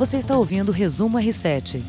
Você 0.00 0.16
está 0.16 0.34
ouvindo 0.34 0.70
o 0.70 0.72
Resumo 0.72 1.18
R7. 1.18 1.82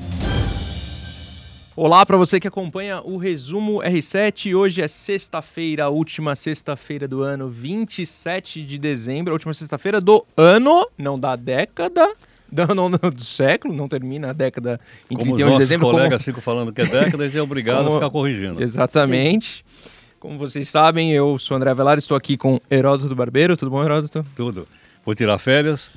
Olá 1.77 2.05
para 2.05 2.17
você 2.17 2.41
que 2.41 2.47
acompanha 2.49 2.99
o 2.99 3.15
Resumo 3.15 3.79
R7. 3.79 4.53
Hoje 4.53 4.81
é 4.81 4.87
sexta-feira, 4.89 5.85
a 5.85 5.89
última 5.89 6.35
sexta-feira 6.35 7.07
do 7.07 7.21
ano, 7.21 7.47
27 7.47 8.63
de 8.63 8.77
dezembro, 8.77 9.31
a 9.31 9.35
última 9.35 9.53
sexta-feira 9.53 10.01
do 10.01 10.25
ano, 10.35 10.85
não 10.97 11.17
da 11.17 11.37
década. 11.37 12.05
Do, 12.51 12.75
não, 12.75 12.89
não, 12.89 12.99
do 13.09 13.23
século, 13.23 13.73
não 13.73 13.87
termina 13.87 14.31
a 14.31 14.33
década 14.33 14.77
em 15.09 15.15
como 15.15 15.37
31 15.37 15.51
de 15.53 15.57
dezembro. 15.59 15.87
Os 15.87 15.93
colegas 15.93 16.21
como... 16.21 16.25
ficam 16.25 16.41
falando 16.41 16.73
que 16.73 16.81
é 16.81 16.85
década, 16.85 17.23
gente 17.23 17.37
é 17.37 17.41
obrigado 17.41 17.85
como... 17.85 17.91
a 17.91 17.99
ficar 18.01 18.09
corrigindo. 18.09 18.61
Exatamente. 18.61 19.63
Sim. 19.63 19.89
Como 20.19 20.37
vocês 20.37 20.69
sabem, 20.69 21.13
eu 21.13 21.39
sou 21.39 21.55
André 21.55 21.73
Velar, 21.73 21.97
estou 21.97 22.17
aqui 22.17 22.35
com 22.35 22.59
Heródoto 22.69 23.07
do 23.07 23.15
Barbeiro. 23.15 23.55
Tudo 23.55 23.71
bom, 23.71 23.81
Heródoto? 23.81 24.25
Tudo. 24.35 24.67
Vou 25.05 25.15
tirar 25.15 25.39
férias, 25.39 25.89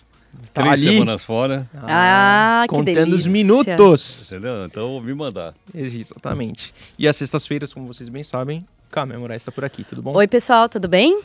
Tá 0.53 0.62
Três 0.62 0.80
ali. 0.82 0.93
semanas 0.93 1.25
fora. 1.25 1.69
Ah, 1.82 2.64
Contando 2.69 3.15
os 3.15 3.27
minutos. 3.27 4.30
Entendeu? 4.30 4.65
Então 4.66 4.88
vou 4.88 5.02
me 5.02 5.15
mandar. 5.15 5.55
Exatamente. 5.74 6.73
E 6.98 7.09
às 7.09 7.16
sextas-feiras, 7.16 7.73
como 7.73 7.87
vocês 7.87 8.09
bem 8.09 8.23
sabem, 8.23 8.65
Camila 8.91 9.19
Moraes 9.19 9.43
está 9.43 9.51
por 9.51 9.65
aqui, 9.65 9.83
tudo 9.83 10.02
bom? 10.02 10.15
Oi, 10.15 10.29
pessoal, 10.29 10.69
tudo 10.69 10.87
bem? 10.87 11.20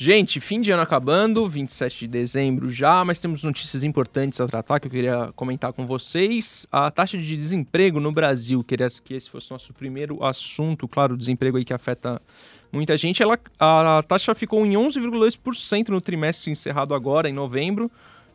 Gente, 0.00 0.38
fim 0.38 0.60
de 0.60 0.70
ano 0.70 0.80
acabando, 0.80 1.48
27 1.48 1.98
de 1.98 2.06
dezembro 2.06 2.70
já, 2.70 3.04
mas 3.04 3.18
temos 3.18 3.42
notícias 3.42 3.82
importantes 3.82 4.40
a 4.40 4.46
tratar 4.46 4.78
que 4.78 4.86
eu 4.86 4.90
queria 4.92 5.32
comentar 5.34 5.72
com 5.72 5.84
vocês. 5.88 6.68
A 6.70 6.88
taxa 6.88 7.18
de 7.18 7.36
desemprego 7.36 7.98
no 7.98 8.12
Brasil, 8.12 8.62
queria 8.62 8.86
que 9.02 9.14
esse 9.14 9.28
fosse 9.28 9.50
nosso 9.50 9.74
primeiro 9.74 10.24
assunto, 10.24 10.86
claro, 10.86 11.14
o 11.14 11.18
desemprego 11.18 11.56
aí 11.56 11.64
que 11.64 11.74
afeta 11.74 12.22
muita 12.70 12.96
gente, 12.96 13.24
ela, 13.24 13.36
a 13.58 14.00
taxa 14.06 14.36
ficou 14.36 14.64
em 14.64 14.74
11,2% 14.74 15.88
no 15.88 16.00
trimestre 16.00 16.52
encerrado 16.52 16.94
agora, 16.94 17.28
em 17.28 17.32
novembro, 17.32 17.90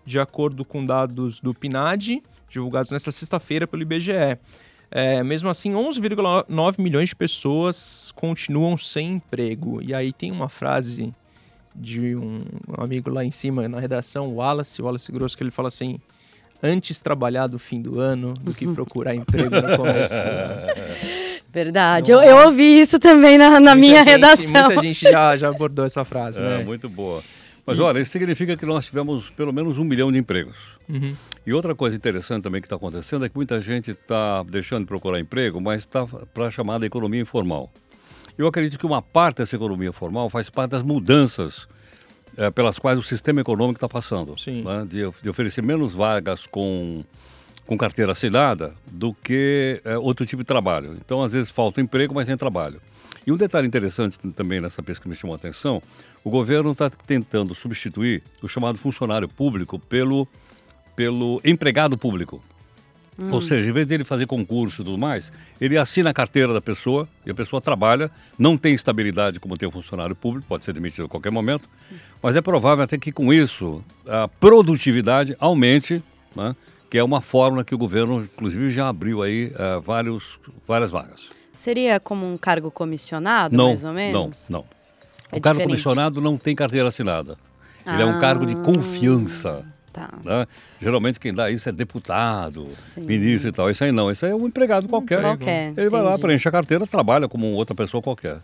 de 0.06 0.20
acordo 0.20 0.66
com 0.66 0.86
dados 0.86 1.40
do 1.40 1.54
PNAD, 1.54 2.22
divulgados 2.50 2.92
nesta 2.92 3.10
sexta-feira 3.10 3.66
pelo 3.66 3.84
IBGE. 3.84 4.38
É, 4.92 5.24
mesmo 5.24 5.48
assim, 5.48 5.72
11,9 5.72 6.82
milhões 6.82 7.08
de 7.08 7.16
pessoas 7.16 8.12
continuam 8.18 8.78
sem 8.78 9.14
emprego. 9.14 9.82
E 9.82 9.94
aí 9.94 10.12
tem 10.12 10.30
uma 10.30 10.50
frase 10.50 11.14
de 11.76 12.16
um 12.16 12.42
amigo 12.78 13.10
lá 13.10 13.24
em 13.24 13.32
cima 13.32 13.68
na 13.68 13.80
redação, 13.80 14.28
o 14.28 14.36
Wallace, 14.36 14.82
o 14.82 14.86
Wallace 14.86 15.12
Grosso, 15.12 15.38
que 15.38 15.44
ele 15.44 15.52
fala 15.52 15.68
assim: 15.68 16.00
antes 16.62 17.02
trabalhar 17.02 17.48
do 17.48 17.60
fim 17.60 17.82
do 17.82 18.00
ano 18.00 18.34
do 18.36 18.54
que 18.54 18.66
procurar 18.74 19.14
emprego 19.16 19.56
no 19.56 19.78
começo 19.78 20.14
do 20.14 20.20
ano. 20.20 21.34
Verdade. 21.52 22.12
Eu, 22.12 22.20
eu, 22.22 22.48
ouvi 22.48 22.80
isso 22.80 22.98
também 22.98 23.38
na, 23.38 23.60
na 23.60 23.76
minha 23.76 24.00
gente, 24.00 24.10
redação. 24.10 24.66
Muita 24.66 24.82
gente 24.82 25.02
já, 25.02 25.38
já 25.38 25.50
abordou 25.50 25.86
essa 25.86 26.04
frase, 26.04 26.42
é, 26.42 26.44
né? 26.44 26.64
Muito 26.64 26.90
boa. 26.90 27.22
Mas 27.66 27.80
olha, 27.80 28.00
isso 28.00 28.12
significa 28.12 28.58
que 28.58 28.66
nós 28.66 28.86
tivemos 28.86 29.30
pelo 29.30 29.54
menos 29.54 29.78
um 29.78 29.86
milhão 29.86 30.12
de 30.12 30.18
empregos. 30.18 30.58
Uhum. 30.90 31.16
E 31.46 31.54
outra 31.54 31.74
coisa 31.74 31.96
interessante 31.96 32.44
também 32.44 32.60
que 32.60 32.66
está 32.66 32.76
acontecendo 32.76 33.24
é 33.24 33.30
que 33.30 33.36
muita 33.36 33.62
gente 33.62 33.92
está 33.92 34.44
deixando 34.44 34.82
de 34.82 34.88
procurar 34.88 35.20
emprego, 35.20 35.62
mas 35.62 35.82
está 35.82 36.06
para 36.06 36.48
a 36.48 36.52
chamada 36.52 36.86
economia 36.86 37.22
informal. 37.22 37.72
Eu 38.38 38.48
acredito 38.48 38.80
que 38.80 38.86
uma 38.86 39.02
parte 39.02 39.38
dessa 39.38 39.56
economia 39.56 39.94
formal 39.94 40.30
faz 40.30 40.50
parte 40.50 40.72
das 40.72 40.84
mudanças 40.84 41.68
é, 42.36 42.50
pelas 42.50 42.80
quais 42.80 42.98
o 42.98 43.04
sistema 43.04 43.42
econômico 43.42 43.78
está 43.78 43.90
passando. 43.90 44.36
Né? 44.64 44.86
De, 44.88 45.22
de 45.22 45.30
oferecer 45.30 45.62
menos 45.62 45.94
vagas 45.94 46.48
com 46.48 47.04
com 47.66 47.78
carteira 47.78 48.12
assinada 48.12 48.76
do 48.86 49.14
que 49.14 49.82
é, 49.86 49.98
outro 49.98 50.26
tipo 50.26 50.44
de 50.44 50.48
trabalho. 50.48 50.94
Então, 50.94 51.24
às 51.24 51.32
vezes, 51.32 51.50
falta 51.50 51.82
emprego, 51.82 52.14
mas 52.14 52.28
tem 52.28 52.36
trabalho. 52.36 52.82
E 53.26 53.32
um 53.32 53.38
detalhe 53.38 53.66
interessante 53.66 54.18
também 54.34 54.60
nessa 54.60 54.84
pesquisa 54.84 55.04
que 55.04 55.10
me 55.10 55.16
chamou 55.16 55.34
a 55.34 55.38
atenção, 55.38 55.82
o 56.24 56.30
governo 56.30 56.72
está 56.72 56.90
tentando 56.90 57.56
substituir 57.56 58.22
o 58.42 58.50
chamado 58.50 58.78
funcionário 58.78 59.30
público 59.30 59.80
pelo, 59.80 60.28
pelo 60.96 61.40
empregado 61.44 61.98
público. 61.98 62.44
Hum. 63.22 63.32
Ou 63.32 63.42
seja, 63.42 63.70
em 63.70 63.74
vez 63.74 63.86
de 63.86 63.94
ele 63.94 64.04
fazer 64.04 64.26
concurso 64.26 64.82
e 64.82 64.86
tudo 64.86 64.98
mais, 64.98 65.32
ele 65.62 65.78
assina 65.78 66.10
a 66.10 66.14
carteira 66.14 66.54
da 66.54 66.62
pessoa 66.62 67.08
e 67.26 67.32
a 67.32 67.34
pessoa 67.34 67.62
trabalha, 67.62 68.10
não 68.38 68.58
tem 68.58 68.74
estabilidade 68.74 69.40
como 69.40 69.58
tem 69.58 69.68
o 69.68 69.72
funcionário 69.72 70.16
público, 70.16 70.48
pode 70.48 70.66
ser 70.66 70.74
demitido 70.74 71.06
a 71.06 71.10
qualquer 71.10 71.32
momento, 71.32 71.70
mas 72.22 72.36
é 72.36 72.42
provável 72.42 72.84
até 72.84 72.98
que 72.98 73.12
com 73.12 73.32
isso 73.32 73.84
a 74.08 74.28
produtividade 74.28 75.36
aumente, 75.40 76.02
né? 76.36 76.56
que 76.90 76.98
é 76.98 77.04
uma 77.04 77.22
fórmula 77.22 77.64
que 77.64 77.74
o 77.74 77.78
governo, 77.78 78.22
inclusive, 78.22 78.70
já 78.70 78.88
abriu 78.88 79.24
aí 79.24 79.48
uh, 79.48 79.82
vários, 79.82 80.40
várias 80.68 80.92
vagas. 80.92 81.22
Seria 81.52 82.00
como 82.00 82.32
um 82.32 82.38
cargo 82.38 82.70
comissionado, 82.70 83.56
não, 83.56 83.70
mais 83.70 83.84
ou 83.84 83.94
menos? 83.94 84.48
Não, 84.50 84.60
não. 84.60 84.66
É 85.32 85.38
o 85.38 85.42
cargo 85.42 85.60
diferente. 85.60 85.82
comissionado 85.84 86.22
não 86.22 86.38
tem 86.38 86.56
carteira 86.56 86.90
assinada. 86.90 87.38
Ah, 87.86 87.96
Ele 87.96 88.04
é 88.04 88.06
um 88.06 88.20
cargo 88.20 88.46
de 88.46 88.54
ah, 88.54 88.58
confiança. 88.58 89.66
Tá. 89.94 90.10
Né? 90.24 90.48
Geralmente 90.82 91.20
quem 91.20 91.32
dá 91.32 91.52
isso 91.52 91.70
é 91.70 91.72
deputado, 91.72 92.68
Sim. 92.80 93.02
ministro 93.02 93.50
e 93.50 93.52
tal. 93.52 93.70
Isso 93.70 93.84
aí 93.84 93.92
não, 93.92 94.12
isso 94.12 94.26
aí 94.26 94.32
é 94.32 94.36
um 94.36 94.48
empregado 94.48 94.90
qualquer. 94.90 95.22
Qualquer. 95.22 95.72
Ele 95.78 95.90
vai 95.90 96.02
lá, 96.02 96.18
preenche 96.18 96.50
a 96.50 96.52
carteira, 96.52 96.88
trabalha 96.88 97.30
como 97.30 97.46
outra 97.52 97.76
pessoa 97.76 98.02
qualquer. 98.02 98.40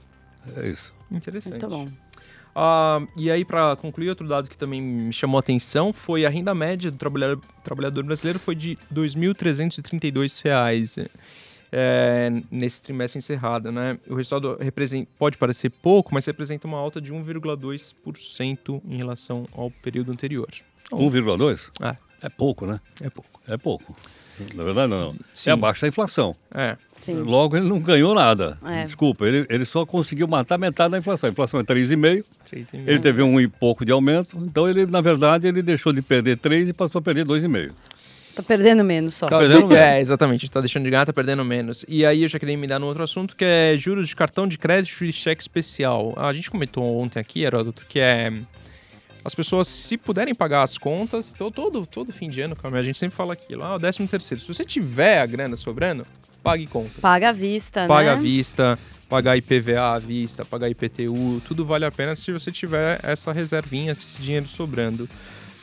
É 0.55 0.69
isso. 0.69 0.93
Interessante. 1.11 1.53
Muito 1.53 1.67
bom. 1.67 1.87
Uh, 2.55 3.07
e 3.15 3.29
aí, 3.31 3.45
para 3.45 3.75
concluir, 3.75 4.09
outro 4.09 4.27
dado 4.27 4.49
que 4.49 4.57
também 4.57 4.81
me 4.81 5.13
chamou 5.13 5.37
a 5.37 5.39
atenção 5.39 5.93
foi 5.93 6.25
a 6.25 6.29
renda 6.29 6.53
média 6.53 6.91
do 6.91 6.97
trabalhador, 6.97 7.39
trabalhador 7.63 8.03
brasileiro 8.03 8.37
foi 8.37 8.55
de 8.55 8.77
R$ 8.93 8.95
2.332 8.95 11.09
é, 11.71 12.29
nesse 12.51 12.81
trimestre 12.81 13.19
encerrado. 13.19 13.71
Né? 13.71 13.97
O 14.07 14.15
resultado 14.15 14.57
pode 15.17 15.37
parecer 15.37 15.69
pouco, 15.69 16.13
mas 16.13 16.25
representa 16.25 16.67
uma 16.67 16.77
alta 16.77 16.99
de 16.99 17.13
1,2% 17.13 18.81
em 18.85 18.97
relação 18.97 19.45
ao 19.53 19.71
período 19.71 20.11
anterior. 20.11 20.49
1,2%? 20.91 21.69
É. 21.81 21.95
É 22.21 22.29
pouco, 22.29 22.65
né? 22.65 22.79
É 23.01 23.09
pouco. 23.09 23.41
É 23.47 23.57
pouco. 23.57 23.95
Na 24.53 24.63
verdade, 24.63 24.89
não. 24.89 25.13
Sim. 25.35 25.49
É 25.49 25.53
abaixo 25.53 25.81
da 25.81 25.87
inflação. 25.87 26.35
É. 26.53 26.75
Sim. 26.93 27.15
Logo, 27.15 27.57
ele 27.57 27.67
não 27.67 27.79
ganhou 27.79 28.13
nada. 28.13 28.57
É. 28.65 28.83
Desculpa, 28.83 29.25
ele, 29.25 29.45
ele 29.49 29.65
só 29.65 29.85
conseguiu 29.85 30.27
matar 30.27 30.57
metade 30.57 30.91
da 30.91 30.97
inflação. 30.97 31.29
A 31.29 31.31
inflação 31.31 31.59
é 31.59 31.63
3,5. 31.63 32.23
Ele 32.73 32.99
teve 32.99 33.21
um 33.21 33.39
e 33.39 33.47
pouco 33.47 33.85
de 33.85 33.91
aumento. 33.91 34.37
Então, 34.37 34.67
ele, 34.67 34.85
na 34.85 35.01
verdade, 35.01 35.47
ele 35.47 35.61
deixou 35.61 35.91
de 35.93 36.01
perder 36.01 36.37
3 36.37 36.69
e 36.69 36.73
passou 36.73 36.99
a 36.99 37.01
perder 37.01 37.25
2,5. 37.25 37.71
Tá 38.35 38.43
perdendo 38.43 38.83
menos 38.83 39.15
só. 39.15 39.25
Tá 39.25 39.37
perdendo 39.37 39.67
menos. 39.67 39.83
É, 39.85 39.99
exatamente. 39.99 40.45
Está 40.45 40.61
deixando 40.61 40.85
de 40.85 40.89
ganhar, 40.89 41.05
tá 41.05 41.11
perdendo 41.11 41.43
menos. 41.43 41.83
E 41.87 42.05
aí 42.05 42.23
eu 42.23 42.27
já 42.29 42.39
queria 42.39 42.57
me 42.57 42.67
dar 42.67 42.79
no 42.79 42.85
outro 42.85 43.03
assunto, 43.03 43.35
que 43.35 43.43
é 43.43 43.75
juros 43.77 44.07
de 44.07 44.15
cartão 44.15 44.47
de 44.47 44.57
crédito 44.57 45.03
e 45.03 45.11
cheque 45.11 45.41
especial. 45.41 46.13
A 46.15 46.31
gente 46.31 46.49
comentou 46.49 46.83
ontem 46.99 47.19
aqui, 47.19 47.43
Heródoto, 47.43 47.85
que 47.87 47.99
é 47.99 48.31
as 49.29 49.35
pessoas, 49.35 49.67
se 49.67 49.95
puderem 49.95 50.33
pagar 50.33 50.63
as 50.63 50.75
contas, 50.75 51.33
todo, 51.33 51.53
todo, 51.53 51.85
todo 51.85 52.11
fim 52.11 52.27
de 52.27 52.41
ano, 52.41 52.57
a 52.63 52.81
gente 52.81 52.97
sempre 52.97 53.15
fala 53.15 53.33
aqui, 53.33 53.55
lá, 53.55 53.75
o 53.75 53.79
décimo 53.79 54.07
terceiro. 54.07 54.41
Se 54.41 54.47
você 54.47 54.65
tiver 54.65 55.21
a 55.21 55.25
grana 55.27 55.55
sobrando, 55.55 56.03
pague 56.41 56.65
contas. 56.65 56.99
Paga 56.99 57.29
à 57.29 57.31
vista, 57.31 57.85
Paga 57.85 58.13
né? 58.13 58.13
à 58.13 58.15
vista, 58.15 58.79
pagar 59.07 59.37
IPVA 59.37 59.93
à 59.93 59.99
vista, 59.99 60.43
pagar 60.43 60.67
IPTU, 60.67 61.41
tudo 61.47 61.63
vale 61.63 61.85
a 61.85 61.91
pena 61.91 62.15
se 62.15 62.31
você 62.31 62.51
tiver 62.51 62.99
essa 63.03 63.31
reservinha, 63.31 63.91
esse 63.91 64.19
dinheiro 64.19 64.47
sobrando. 64.47 65.07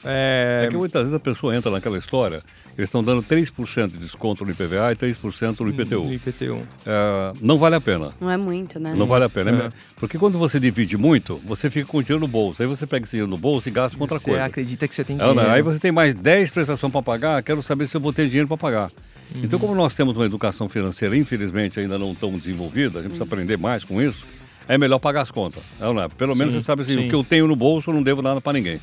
É... 0.06 0.64
é 0.66 0.68
que 0.68 0.76
muitas 0.76 1.02
vezes 1.02 1.14
a 1.14 1.20
pessoa 1.20 1.54
entra 1.54 1.70
naquela 1.70 1.98
história, 1.98 2.42
eles 2.76 2.88
estão 2.88 3.02
dando 3.02 3.22
3% 3.22 3.88
de 3.88 3.98
desconto 3.98 4.44
no 4.44 4.50
IPVA 4.50 4.92
e 4.92 4.96
3% 4.96 5.60
no 5.60 5.68
IPTU. 5.70 6.04
No 6.04 6.12
IPTU. 6.12 6.62
É, 6.84 7.32
não 7.40 7.56
vale 7.56 7.74
a 7.74 7.80
pena. 7.80 8.12
Não 8.20 8.30
é 8.30 8.36
muito, 8.36 8.78
né? 8.78 8.94
Não 8.94 9.06
vale 9.06 9.24
a 9.24 9.28
pena. 9.28 9.50
É. 9.50 9.70
Porque 9.96 10.18
quando 10.18 10.38
você 10.38 10.60
divide 10.60 10.96
muito, 10.98 11.40
você 11.46 11.70
fica 11.70 11.86
com 11.86 11.98
o 11.98 12.02
dinheiro 12.02 12.20
no 12.20 12.28
bolso. 12.28 12.62
Aí 12.62 12.68
você 12.68 12.86
pega 12.86 13.04
esse 13.04 13.12
dinheiro 13.12 13.30
no 13.30 13.38
bolso 13.38 13.68
e 13.68 13.72
gasta 13.72 13.96
com 13.96 14.04
outra 14.04 14.18
você 14.18 14.26
coisa. 14.26 14.40
Você 14.40 14.46
acredita 14.46 14.86
que 14.86 14.94
você 14.94 15.04
tem 15.04 15.16
é, 15.16 15.18
dinheiro. 15.18 15.50
aí 15.50 15.62
você 15.62 15.78
tem 15.78 15.90
mais 15.90 16.14
10 16.14 16.50
prestações 16.50 16.92
para 16.92 17.02
pagar, 17.02 17.42
quero 17.42 17.62
saber 17.62 17.88
se 17.88 17.96
eu 17.96 18.00
vou 18.00 18.12
ter 18.12 18.26
dinheiro 18.26 18.46
para 18.46 18.58
pagar. 18.58 18.90
Uhum. 19.34 19.40
Então, 19.42 19.58
como 19.58 19.74
nós 19.74 19.94
temos 19.94 20.16
uma 20.16 20.26
educação 20.26 20.68
financeira, 20.68 21.16
infelizmente, 21.16 21.80
ainda 21.80 21.98
não 21.98 22.14
tão 22.14 22.32
desenvolvida, 22.32 22.98
a 22.98 23.02
gente 23.02 23.10
precisa 23.10 23.24
uhum. 23.24 23.28
aprender 23.28 23.56
mais 23.56 23.84
com 23.84 24.00
isso, 24.00 24.24
é 24.68 24.76
melhor 24.76 24.98
pagar 24.98 25.22
as 25.22 25.30
contas. 25.30 25.62
É, 25.80 25.84
não 25.84 26.02
é? 26.02 26.08
Pelo 26.08 26.32
sim, 26.32 26.38
menos 26.38 26.54
você 26.54 26.62
sabe 26.62 26.82
assim, 26.82 27.06
o 27.06 27.08
que 27.08 27.14
eu 27.14 27.24
tenho 27.24 27.46
no 27.46 27.56
bolso, 27.56 27.90
eu 27.90 27.94
não 27.94 28.02
devo 28.02 28.20
nada 28.22 28.40
para 28.40 28.52
ninguém. 28.52 28.80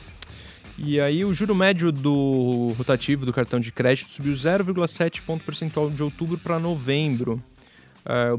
E 0.77 0.99
aí 0.99 1.23
o 1.23 1.33
juro 1.33 1.53
médio 1.53 1.91
do 1.91 2.73
rotativo 2.77 3.25
do 3.25 3.33
cartão 3.33 3.59
de 3.59 3.71
crédito 3.71 4.09
subiu 4.09 4.33
0,7 4.33 5.21
ponto 5.21 5.45
percentual 5.45 5.89
de 5.89 6.01
outubro 6.01 6.37
para 6.37 6.57
novembro, 6.57 7.41
é, 8.05 8.35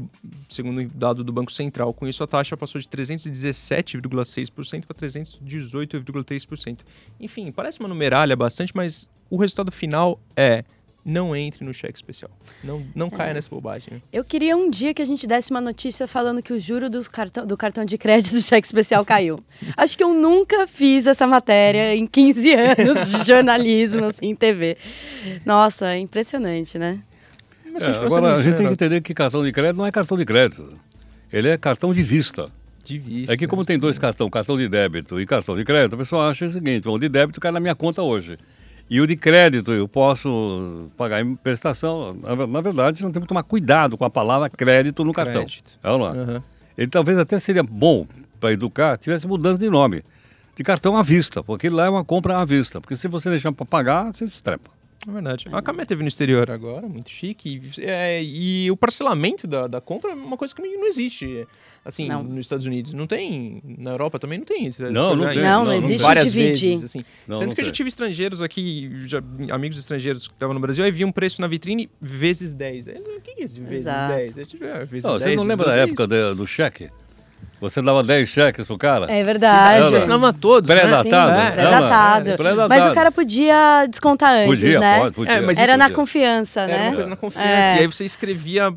segundo 0.49 0.85
dado 0.93 1.23
do 1.23 1.31
Banco 1.31 1.51
Central. 1.51 1.93
Com 1.93 2.07
isso, 2.07 2.23
a 2.23 2.27
taxa 2.27 2.57
passou 2.57 2.79
de 2.81 2.87
317,6% 2.87 4.85
para 4.85 4.95
318,3%. 4.95 6.79
Enfim, 7.19 7.51
parece 7.51 7.79
uma 7.79 7.87
numeralha 7.87 8.35
bastante, 8.35 8.75
mas 8.75 9.09
o 9.29 9.37
resultado 9.37 9.71
final 9.71 10.19
é 10.35 10.65
não 11.05 11.35
entre 11.35 11.63
no 11.63 11.71
cheque 11.71 11.95
especial. 11.95 12.31
Não, 12.63 12.83
não 12.95 13.07
é. 13.07 13.09
caia 13.11 13.33
nessa 13.35 13.47
bobagem. 13.47 14.01
Eu 14.11 14.23
queria 14.23 14.57
um 14.57 14.71
dia 14.71 14.91
que 14.91 15.01
a 15.01 15.05
gente 15.05 15.27
desse 15.27 15.51
uma 15.51 15.61
notícia 15.61 16.07
falando 16.07 16.41
que 16.41 16.51
o 16.51 16.59
juro 16.59 16.89
do 16.89 17.07
cartão, 17.09 17.45
do 17.45 17.55
cartão 17.55 17.85
de 17.85 17.95
crédito 17.95 18.33
do 18.33 18.41
cheque 18.41 18.65
especial 18.65 19.05
caiu. 19.05 19.39
Acho 19.77 19.95
que 19.95 20.03
eu 20.03 20.13
nunca 20.13 20.65
fiz 20.65 21.05
essa 21.05 21.27
matéria 21.27 21.95
em 21.95 22.07
15 22.07 22.53
anos 22.53 23.11
de 23.11 23.27
jornalismo, 23.27 24.05
assim, 24.09 24.25
em 24.29 24.35
TV. 24.35 24.77
Nossa, 25.45 25.93
é 25.93 25.99
impressionante, 25.99 26.79
né? 26.79 26.99
É, 27.79 27.89
agora, 27.89 28.35
a 28.35 28.41
gente 28.41 28.55
tem 28.55 28.67
que 28.67 28.73
entender 28.73 29.01
que 29.01 29.13
cartão 29.13 29.43
de 29.43 29.51
crédito 29.51 29.77
não 29.77 29.85
é 29.85 29.91
cartão 29.91 30.17
de 30.17 30.25
crédito. 30.25 30.79
Ele 31.31 31.49
é 31.49 31.57
cartão 31.57 31.93
de 31.93 32.01
vista. 32.01 32.49
De 32.83 32.97
vista. 32.97 33.33
É 33.33 33.37
que 33.37 33.47
como 33.47 33.65
tem 33.65 33.77
dois 33.77 33.99
cartões, 33.99 34.31
cartão 34.31 34.57
de 34.57 34.69
débito 34.69 35.19
e 35.19 35.25
cartão 35.25 35.55
de 35.55 35.65
crédito, 35.65 35.95
a 35.95 35.97
pessoa 35.97 36.29
acha 36.29 36.45
o 36.45 36.51
seguinte, 36.53 36.87
o 36.87 36.97
de 36.97 37.09
débito 37.09 37.41
cai 37.41 37.51
na 37.51 37.59
minha 37.59 37.75
conta 37.75 38.01
hoje. 38.01 38.37
E 38.89 39.01
o 39.01 39.07
de 39.07 39.15
crédito, 39.15 39.73
eu 39.73 39.87
posso 39.87 40.87
pagar 40.95 41.21
em 41.21 41.35
prestação. 41.35 42.15
Na, 42.21 42.47
na 42.47 42.61
verdade, 42.61 43.01
não 43.01 43.11
temos 43.11 43.25
que 43.25 43.29
tomar 43.29 43.43
cuidado 43.43 43.97
com 43.97 44.05
a 44.05 44.09
palavra 44.09 44.49
crédito 44.49 45.03
no 45.03 45.11
cartão. 45.11 45.43
Crédito. 45.43 45.79
É 45.83 45.89
ou 45.89 45.97
não 45.97 46.35
é? 46.35 46.41
Ele 46.77 46.87
talvez 46.87 47.17
até 47.17 47.39
seria 47.39 47.63
bom 47.63 48.05
para 48.39 48.51
educar, 48.51 48.97
tivesse 48.97 49.25
mudança 49.25 49.59
de 49.59 49.69
nome. 49.69 50.03
De 50.55 50.63
cartão 50.63 50.95
à 50.95 51.01
vista, 51.01 51.43
porque 51.43 51.69
lá 51.69 51.85
é 51.85 51.89
uma 51.89 52.05
compra 52.05 52.37
à 52.37 52.45
vista. 52.45 52.79
Porque 52.79 52.95
se 52.95 53.07
você 53.07 53.29
deixar 53.29 53.51
para 53.51 53.65
pagar, 53.65 54.13
você 54.13 54.27
se 54.27 54.35
estrepa. 54.35 54.69
É 55.07 55.11
verdade. 55.11 55.45
A 55.51 55.61
Camé 55.61 55.85
teve 55.85 56.01
no 56.01 56.07
exterior 56.07 56.49
agora, 56.49 56.87
muito 56.87 57.09
chique. 57.09 57.61
E, 57.77 57.81
é, 57.85 58.23
e 58.23 58.71
o 58.71 58.77
parcelamento 58.77 59.45
da, 59.47 59.67
da 59.67 59.79
compra 59.79 60.11
é 60.11 60.13
uma 60.15 60.37
coisa 60.37 60.53
que 60.55 60.61
não 60.61 60.87
existe. 60.87 61.47
Assim, 61.83 62.07
Não. 62.07 62.23
nos 62.23 62.45
Estados 62.47 62.65
Unidos. 62.65 62.93
Não 62.93 63.05
tem. 63.05 63.61
Na 63.63 63.91
Europa 63.91 64.17
também 64.17 64.39
não 64.39 64.45
tem. 64.45 64.71
Não, 64.91 65.15
não 65.15 65.27
tem. 65.29 65.37
Não, 65.37 65.59
não 65.59 65.65
não 65.65 65.73
existe 65.73 66.01
várias 66.01 66.33
dividir. 66.33 66.69
vezes, 66.69 66.83
assim. 66.85 67.05
Não, 67.27 67.37
Tanto 67.37 67.49
não 67.49 67.55
que 67.55 67.61
eu 67.61 67.65
já 67.65 67.69
tem. 67.69 67.75
tive 67.75 67.89
estrangeiros 67.89 68.41
aqui, 68.41 68.89
já, 69.05 69.21
amigos 69.51 69.77
estrangeiros 69.77 70.27
que 70.27 70.33
estavam 70.33 70.55
no 70.55 70.59
Brasil, 70.59 70.83
aí 70.83 70.89
via 70.91 71.05
um 71.05 71.11
preço 71.11 71.39
na 71.41 71.45
vitrine 71.47 71.87
vezes 72.01 72.51
10. 72.53 72.87
Aí, 72.87 72.95
O 72.97 73.21
que 73.21 73.39
é 73.39 73.43
esse 73.43 73.59
vezes 73.59 73.81
Exato. 73.81 74.13
10? 74.15 74.37
Eu, 74.37 74.67
é, 74.67 74.85
vezes 74.85 75.03
Não, 75.03 75.11
10, 75.19 75.23
você 75.23 75.35
não 75.35 75.43
lembra 75.43 75.65
da 75.67 75.71
12 75.73 75.77
é 75.77 75.81
época 75.83 76.03
isso. 76.05 76.35
do 76.35 76.47
cheque? 76.47 76.89
Você 77.61 77.81
dava 77.81 78.03
10 78.03 78.27
cheques 78.29 78.65
pro 78.65 78.77
cara? 78.77 79.11
É 79.11 79.23
verdade. 79.23 79.83
Você 79.89 79.97
assinava 79.97 80.31
todos, 80.33 80.69
né? 80.69 80.75
Pré-datado? 80.75 81.31
Sim, 81.31 81.39
É, 81.47 81.51
pré-datado. 81.51 82.29
é, 82.29 82.35
pré-datado. 82.37 82.69
Mas 82.69 82.85
o 82.85 82.93
cara 82.93 83.11
podia 83.11 83.85
descontar 83.89 84.31
antes, 84.33 84.47
Podia, 84.47 84.79
né? 84.79 84.99
pode, 84.99 85.15
podia. 85.15 85.33
É, 85.33 85.41
mas 85.41 85.57
Era 85.57 85.67
isso 85.69 85.77
na 85.77 85.85
podia. 85.85 85.95
confiança, 85.95 86.61
Era 86.61 86.77
né? 86.77 86.87
uma 86.89 86.95
coisa 86.95 87.09
na 87.09 87.15
confiança. 87.15 87.47
É. 87.49 87.75
E 87.77 87.79
aí 87.79 87.87
você 87.87 88.05
escrevia, 88.05 88.73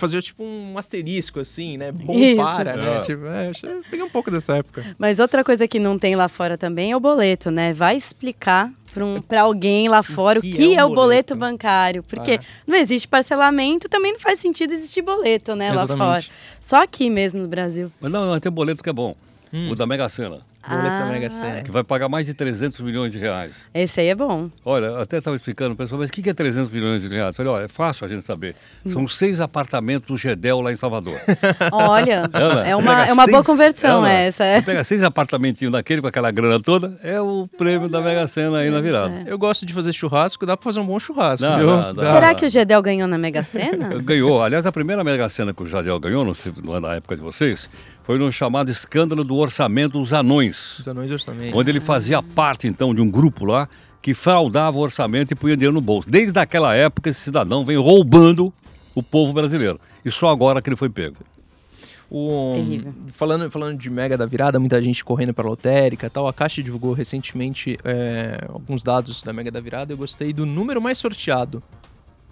fazia 0.00 0.20
tipo 0.20 0.42
um 0.42 0.76
asterisco, 0.76 1.38
assim, 1.40 1.76
né? 1.76 1.92
Bom 1.92 2.12
Isso. 2.14 2.36
para, 2.36 2.76
né? 2.76 2.96
É. 2.96 3.00
Tipo, 3.02 3.26
é, 3.26 3.52
peguei 3.90 4.04
um 4.04 4.10
pouco 4.10 4.30
dessa 4.30 4.56
época. 4.56 4.96
Mas 4.98 5.18
outra 5.20 5.44
coisa 5.44 5.68
que 5.68 5.78
não 5.78 5.98
tem 5.98 6.16
lá 6.16 6.28
fora 6.28 6.56
também 6.58 6.90
é 6.92 6.96
o 6.96 7.00
boleto, 7.00 7.50
né? 7.50 7.72
Vai 7.72 7.96
explicar 7.96 8.72
para 8.92 9.04
um, 9.04 9.20
pra 9.22 9.42
alguém 9.42 9.88
lá 9.88 10.02
fora 10.02 10.40
o 10.40 10.42
que 10.42 10.50
que, 10.52 10.74
é 10.74 10.78
é, 10.78 10.84
o 10.84 10.88
boleto 10.88 11.34
boleto? 11.34 11.36
bancário. 11.36 12.02
Porque 12.02 12.40
Ah. 12.42 12.44
não 12.66 12.76
existe 12.76 13.06
parcelamento, 13.06 13.88
também 13.88 14.12
não 14.12 14.18
faz 14.20 14.38
sentido 14.40 14.72
existir 14.72 15.02
boleto, 15.02 15.54
né? 15.54 15.68
Lá 15.68 15.84
Exatamente. 15.84 16.26
fora. 16.26 16.36
Só 16.60 16.82
aqui 16.82 17.08
mesmo 17.08 17.42
no 17.42 17.48
Brasil. 17.48 17.92
Mas 18.00 18.10
não, 18.10 18.26
não, 18.26 18.40
tem 18.40 18.50
um 18.50 18.54
boleto 18.54 18.82
que 18.82 18.90
é 18.90 18.92
bom. 18.92 19.14
Hum. 19.52 19.70
O 19.70 19.74
da 19.76 19.86
Mega 19.86 20.08
Sena, 20.08 20.40
Ah. 20.62 21.06
Mega 21.10 21.30
Sena. 21.30 21.62
que 21.62 21.70
vai 21.70 21.82
pagar 21.82 22.08
mais 22.08 22.26
de 22.26 22.34
300 22.34 22.80
milhões 22.80 23.12
de 23.12 23.18
reais. 23.18 23.52
Esse 23.72 24.00
aí 24.00 24.08
é 24.08 24.14
bom. 24.14 24.50
Olha, 24.64 24.86
eu 24.86 25.00
até 25.00 25.18
estava 25.18 25.34
explicando 25.36 25.74
para 25.74 25.84
o 25.84 25.86
pessoal, 25.86 26.00
mas 26.00 26.10
o 26.10 26.12
que 26.12 26.22
que 26.22 26.30
é 26.30 26.34
300 26.34 26.70
milhões 26.70 27.02
de 27.02 27.08
reais? 27.08 27.28
Eu 27.28 27.32
falei, 27.34 27.52
olha, 27.52 27.64
é 27.64 27.68
fácil 27.68 28.04
a 28.06 28.08
gente 28.08 28.22
saber. 28.24 28.54
São 28.86 29.08
seis 29.08 29.40
apartamentos 29.40 30.06
do 30.06 30.16
Gedel 30.16 30.60
lá 30.60 30.70
em 30.72 30.76
Salvador. 30.76 31.14
Olha, 31.72 32.28
Ela, 32.32 32.66
é 32.66 32.74
você 32.74 32.82
uma, 32.82 33.06
é 33.06 33.12
uma 33.12 33.26
boa 33.26 33.38
seis- 33.38 33.46
conversão 33.46 33.90
ela, 34.06 34.10
essa. 34.10 34.44
É. 34.44 34.60
Pega 34.60 34.84
seis 34.84 35.02
apartamentinhos 35.02 35.72
daquele 35.72 36.00
com 36.00 36.06
aquela 36.08 36.30
grana 36.30 36.60
toda, 36.60 36.96
é 37.02 37.20
o 37.20 37.48
prêmio 37.58 37.88
da 37.88 38.00
Mega 38.00 38.26
Sena 38.26 38.58
aí 38.58 38.70
na 38.70 38.80
virada. 38.80 39.22
Eu 39.26 39.38
gosto 39.38 39.64
de 39.66 39.72
fazer 39.72 39.92
churrasco, 39.92 40.44
dá 40.46 40.56
pra 40.56 40.64
fazer 40.64 40.80
um 40.80 40.86
bom 40.86 40.98
churrasco, 40.98 41.46
Dá, 41.46 41.56
viu? 41.58 41.66
dá, 41.76 41.92
dá. 41.92 42.12
Será 42.14 42.34
que 42.34 42.44
o 42.46 42.48
Gedel 42.48 42.82
ganhou 42.82 43.08
na 43.08 43.16
Mega 43.18 43.42
Sena? 43.42 43.88
Ganhou. 44.02 44.42
Aliás, 44.42 44.66
a 44.66 44.72
primeira 44.72 45.02
Mega 45.04 45.28
Sena 45.28 45.52
que 45.54 45.62
o 45.62 45.66
Jadiel 45.66 45.98
ganhou, 46.00 46.24
não 46.24 46.34
sei, 46.34 46.52
não 46.62 46.76
é 46.76 46.80
na 46.80 46.94
época 46.96 47.16
de 47.16 47.22
vocês, 47.22 47.68
foi 48.10 48.18
no 48.18 48.32
chamado 48.32 48.68
escândalo 48.72 49.22
do 49.22 49.36
orçamento 49.36 50.00
dos 50.00 50.12
anões. 50.12 50.80
Os 50.80 50.88
anões 50.88 51.06
de 51.06 51.12
orçamento. 51.12 51.56
Onde 51.56 51.70
ele 51.70 51.78
fazia 51.78 52.20
parte, 52.20 52.66
então, 52.66 52.92
de 52.92 53.00
um 53.00 53.08
grupo 53.08 53.44
lá 53.44 53.68
que 54.02 54.14
fraudava 54.14 54.76
o 54.76 54.80
orçamento 54.80 55.30
e 55.30 55.36
punha 55.36 55.56
dinheiro 55.56 55.72
no 55.72 55.80
bolso. 55.80 56.10
Desde 56.10 56.36
aquela 56.36 56.74
época, 56.74 57.08
esse 57.08 57.20
cidadão 57.20 57.64
vem 57.64 57.76
roubando 57.76 58.52
o 58.96 59.02
povo 59.02 59.32
brasileiro. 59.32 59.80
E 60.04 60.10
só 60.10 60.28
agora 60.28 60.60
que 60.60 60.68
ele 60.68 60.74
foi 60.74 60.90
pego. 60.90 61.18
O, 62.10 62.50
Terrível. 62.56 62.94
falando, 63.12 63.48
falando 63.48 63.78
de 63.78 63.88
mega 63.88 64.18
da 64.18 64.26
virada, 64.26 64.58
muita 64.58 64.82
gente 64.82 65.04
correndo 65.04 65.32
para 65.32 65.48
lotérica 65.48 66.08
e 66.08 66.10
tal. 66.10 66.26
A 66.26 66.32
Caixa 66.32 66.60
divulgou 66.64 66.92
recentemente 66.92 67.78
é, 67.84 68.44
alguns 68.48 68.82
dados 68.82 69.22
da 69.22 69.32
mega 69.32 69.52
da 69.52 69.60
virada. 69.60 69.92
Eu 69.92 69.96
gostei 69.96 70.32
do 70.32 70.44
número 70.44 70.82
mais 70.82 70.98
sorteado. 70.98 71.62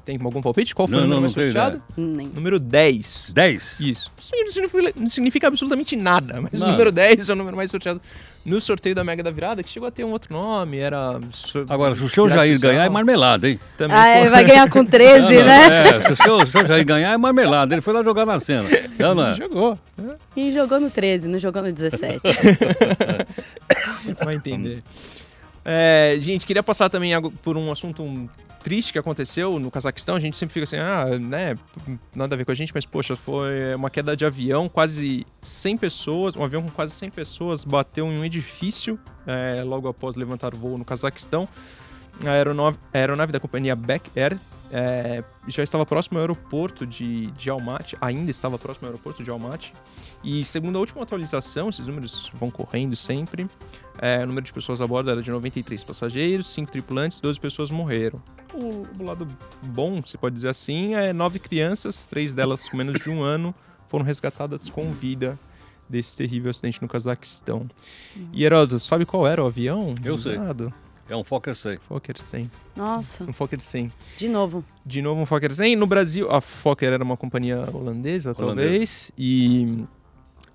Tem 0.09 0.19
algum 0.25 0.41
palpite? 0.41 0.75
Qual 0.75 0.89
foi 0.89 0.97
Não, 0.97 1.05
o 1.05 1.07
número 1.07 1.21
não, 1.21 1.21
mais 1.21 1.37
não 1.37 1.43
sorteado? 1.45 1.83
Nem. 1.95 2.29
Número 2.35 2.59
10. 2.59 3.33
10? 3.35 3.77
Isso. 3.79 4.11
Isso 4.19 4.33
não 4.33 4.51
significa, 4.53 4.93
não 4.99 5.11
significa 5.11 5.47
absolutamente 5.49 5.95
nada, 5.97 6.41
mas 6.41 6.53
Nada. 6.59 6.65
o 6.65 6.73
número 6.73 6.91
10 6.91 7.29
é 7.29 7.33
o 7.35 7.37
número 7.37 7.55
mais 7.55 7.71
sorteado 7.71 8.01
no 8.43 8.59
sorteio 8.59 8.95
da 8.95 9.05
Mega 9.05 9.23
da 9.23 9.31
Virada, 9.31 9.63
que 9.63 9.69
chegou 9.69 9.87
a 9.87 9.91
ter 9.93 10.05
um 10.05 10.11
outro 10.11 10.33
nome, 10.33 10.79
era... 10.79 11.21
Agora, 11.69 11.95
se 11.95 12.03
o 12.03 12.09
seu 12.09 12.27
Jair 12.27 12.53
Especial. 12.55 12.73
ganhar, 12.73 12.87
é 12.87 12.89
marmelada, 12.89 13.51
hein? 13.51 13.61
Também 13.77 13.95
Ah, 13.95 14.03
foi- 14.05 14.21
ele 14.23 14.31
vai 14.31 14.45
ganhar 14.47 14.71
com 14.71 14.83
13, 14.87 15.21
Não, 15.21 15.41
não, 15.41 15.47
né? 15.47 15.89
É, 15.89 16.03
se 16.07 16.13
o 16.13 16.17
seu, 16.17 16.39
se 16.39 16.45
o 16.45 16.51
seu 16.53 16.67
Jair 16.67 16.85
ganhar, 16.87 17.13
é 17.13 17.17
marmelada. 17.19 17.75
Ele 17.75 17.83
foi 17.83 17.93
lá 17.93 18.03
jogar 18.03 18.25
na 18.25 18.41
cena. 18.41 18.67
Não, 18.99 19.15
não 19.15 19.27
é? 19.27 19.35
Jogou. 19.35 19.79
E 20.35 20.51
jogou 20.53 20.81
no 20.81 20.89
13, 20.91 21.29
não 21.29 21.39
jogou 21.39 21.61
no 21.63 21.71
17. 21.71 22.19
Vai 24.25 24.37
entender. 24.37 24.83
É, 25.71 26.17
gente, 26.19 26.47
queria 26.47 26.63
passar 26.63 26.89
também 26.89 27.13
por 27.43 27.55
um 27.59 27.71
assunto 27.71 28.03
triste 28.65 28.91
que 28.91 28.99
aconteceu 28.99 29.59
no 29.59 29.71
Cazaquistão. 29.71 30.17
A 30.17 30.19
gente 30.19 30.35
sempre 30.35 30.55
fica 30.55 30.65
assim, 30.65 30.79
ah, 30.79 31.19
né, 31.19 31.59
nada 32.15 32.35
a 32.35 32.39
ver 32.39 32.47
com 32.47 32.53
a 32.53 32.55
gente, 32.55 32.73
mas 32.75 32.87
poxa, 32.87 33.15
foi 33.15 33.75
uma 33.75 33.91
queda 33.91 34.17
de 34.17 34.25
avião, 34.25 34.67
quase 34.67 35.27
100 35.43 35.77
pessoas, 35.77 36.37
um 36.37 36.43
avião 36.43 36.63
com 36.63 36.71
quase 36.71 36.95
100 36.95 37.11
pessoas 37.11 37.65
bateu 37.65 38.11
em 38.11 38.19
um 38.19 38.25
edifício 38.25 38.99
é, 39.27 39.63
logo 39.63 39.89
após 39.89 40.17
levantar 40.17 40.55
voo 40.55 40.79
no 40.79 40.87
Cazaquistão. 40.87 41.47
A 42.25 42.31
aeronave, 42.31 42.79
a 42.91 42.97
aeronave 42.97 43.31
da 43.31 43.39
companhia 43.39 43.77
Back 43.77 44.11
Air 44.19 44.39
é, 44.73 45.25
já 45.47 45.63
estava 45.63 45.87
próximo 45.87 46.19
ao 46.19 46.23
aeroporto 46.23 46.87
de, 46.87 47.31
de 47.33 47.51
Almaty, 47.51 47.97
ainda 48.01 48.31
estava 48.31 48.59
próximo 48.59 48.87
ao 48.87 48.93
aeroporto 48.93 49.23
de 49.23 49.31
Almaty. 49.31 49.73
E 50.23 50.45
segundo 50.45 50.77
a 50.77 50.81
última 50.81 51.03
atualização, 51.03 51.69
esses 51.69 51.87
números 51.87 52.31
vão 52.35 52.51
correndo 52.51 52.97
sempre, 52.97 53.49
é, 54.01 54.23
o 54.23 54.27
número 54.27 54.47
de 54.47 54.53
pessoas 54.53 54.81
a 54.81 54.87
bordo 54.87 55.11
era 55.11 55.23
de 55.23 55.31
93 55.31 55.83
passageiros, 55.83 56.53
5 56.53 56.71
tripulantes, 56.71 57.21
12 57.21 57.41
pessoas 57.41 57.71
morreram. 57.71 58.23
O, 58.55 58.87
o 59.01 59.05
lado 59.05 59.27
bom, 59.63 60.01
se 60.07 60.17
pode 60.17 60.35
dizer 60.35 60.49
assim, 60.49 60.95
é 60.95 61.13
9 61.13 61.39
crianças, 61.39 62.07
três 62.07 62.35
delas 62.35 62.69
com 62.69 62.77
menos 62.77 63.01
de 63.01 63.11
um 63.11 63.23
ano, 63.23 63.55
foram 63.89 64.05
resgatadas 64.05 64.69
com 64.69 64.93
vida 64.93 65.35
desse 65.89 66.17
terrível 66.17 66.51
acidente 66.51 66.81
no 66.81 66.89
Cazaquistão. 66.89 67.63
E 68.33 68.45
Heródoto, 68.45 68.79
sabe 68.79 69.07
qual 69.07 69.27
era 69.27 69.43
o 69.43 69.47
avião? 69.47 69.95
Eu 70.05 70.19
sei. 70.19 70.37
É 71.09 71.17
um 71.17 71.25
Fokker 71.25 71.55
100. 71.57 71.79
Fokker 71.89 72.21
100. 72.21 72.51
Nossa, 72.77 73.25
Um 73.25 73.33
Fokker 73.33 73.61
100. 73.61 73.91
de 74.17 74.29
novo. 74.29 74.65
De 74.85 75.01
novo 75.01 75.21
um 75.23 75.27
Fokker 75.27 75.55
100. 75.55 75.75
No 75.77 75.87
Brasil, 75.87 76.31
a 76.31 76.41
Fokker 76.41 76.93
era 76.93 77.03
uma 77.03 77.17
companhia 77.17 77.65
holandesa, 77.73 78.35
talvez. 78.35 79.11
E 79.17 79.85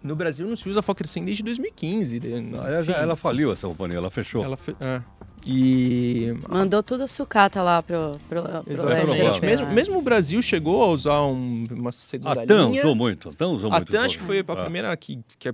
no 0.04 0.16
Brasil 0.16 0.48
não 0.48 0.56
se 0.56 0.70
usa 0.70 0.82
Fokker 0.82 1.08
100 1.08 1.26
desde 1.26 1.44
2015. 1.44 2.20
de- 2.20 2.34
Aliás, 2.60 2.88
enfim, 2.88 3.00
ela 3.00 3.16
faliu 3.16 3.52
essa 3.52 3.68
companhia, 3.68 3.98
ela 3.98 4.12
fechou. 4.12 4.44
ela 4.44 4.56
fe- 4.58 4.76
é. 4.80 5.02
E 5.46 6.34
Mandou 6.48 6.82
tudo 6.82 7.04
a 7.04 7.08
sucata 7.08 7.62
lá 7.62 7.84
pro, 7.84 8.18
pro, 8.30 8.42
pro 8.44 8.64
Exatamente. 8.74 9.20
europeu, 9.20 9.50
Mesmo, 9.50 9.66
né? 9.66 9.74
mesmo 9.74 9.98
o 9.98 10.02
Brasil 10.02 10.42
chegou 10.42 10.82
a 10.84 10.88
usar 10.88 11.22
um- 11.24 11.66
uma 11.70 11.92
segunda 11.92 12.44
A 12.44 12.46
TAM 12.46 12.70
linha. 12.70 12.82
usou 12.82 12.96
muito, 12.96 13.28
a 13.30 13.34
TAM 13.34 13.48
usou 13.50 13.70
A 13.72 13.76
muito. 13.78 13.92
TAM 13.92 14.06
acho 14.06 14.20
que 14.20 14.24
foi 14.24 14.40
a 14.40 14.44
primeira 14.44 14.96
que, 14.96 15.20
que 15.38 15.50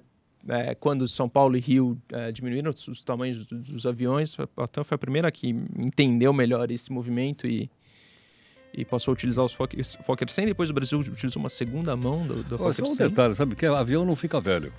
é, 0.48 0.72
é, 0.72 0.76
quando 0.76 1.08
São 1.08 1.28
Paulo 1.28 1.58
e 1.58 1.60
Rio 1.60 1.98
é, 2.12 2.32
diminuíram 2.32 2.72
os, 2.72 2.88
os 2.88 3.02
tamanhos 3.02 3.46
dos, 3.46 3.62
dos 3.70 3.86
aviões, 3.86 4.36
a 4.58 4.68
TAM 4.68 4.84
foi 4.84 4.96
a 4.96 5.00
primeira 5.00 5.32
que 5.32 5.50
entendeu 5.78 6.32
melhor 6.34 6.70
esse 6.72 6.92
movimento 6.92 7.46
e, 7.48 7.70
e 8.74 8.86
passou 8.86 9.12
a 9.12 9.14
utilizar 9.14 9.44
os 9.44 9.54
Fokker, 9.54 9.84
Fokker 10.06 10.30
100. 10.30 10.46
Depois 10.48 10.70
o 10.70 10.74
Brasil 10.74 11.00
utilizou 11.00 11.42
uma 11.42 11.50
segunda 11.50 11.96
mão 11.96 12.26
do, 12.26 12.44
do 12.44 12.58
Fokker 12.58 12.86
só 12.86 12.92
um 12.92 12.96
100. 12.96 13.10
detalhe, 13.10 13.36
sabe 13.36 13.56
que 13.56 13.66
avião 13.66 14.06
não 14.06 14.16
fica 14.16 14.40
velho. 14.40 14.72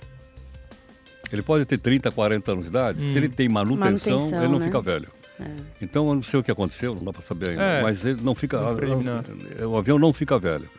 Ele 1.31 1.41
pode 1.41 1.65
ter 1.65 1.77
30, 1.77 2.11
40 2.11 2.51
anos 2.51 2.63
de 2.65 2.69
idade, 2.69 3.01
Hum. 3.01 3.11
se 3.13 3.17
ele 3.17 3.29
tem 3.29 3.47
manutenção, 3.47 4.13
Manutenção, 4.19 4.43
ele 4.43 4.51
não 4.51 4.59
né? 4.59 4.65
fica 4.65 4.81
velho. 4.81 5.07
Então, 5.81 6.07
eu 6.09 6.15
não 6.15 6.21
sei 6.21 6.39
o 6.39 6.43
que 6.43 6.51
aconteceu, 6.51 6.93
não 6.93 7.03
dá 7.03 7.11
para 7.13 7.21
saber 7.23 7.51
ainda, 7.51 7.63
É, 7.63 7.81
mas 7.81 8.05
ele 8.05 8.21
não 8.21 8.35
fica. 8.35 8.59
um 8.69 8.75
preliminar. 8.75 9.23
O 9.67 9.75
avião 9.75 9.97
não 9.97 10.13
fica 10.13 10.37
velho. 10.37 10.69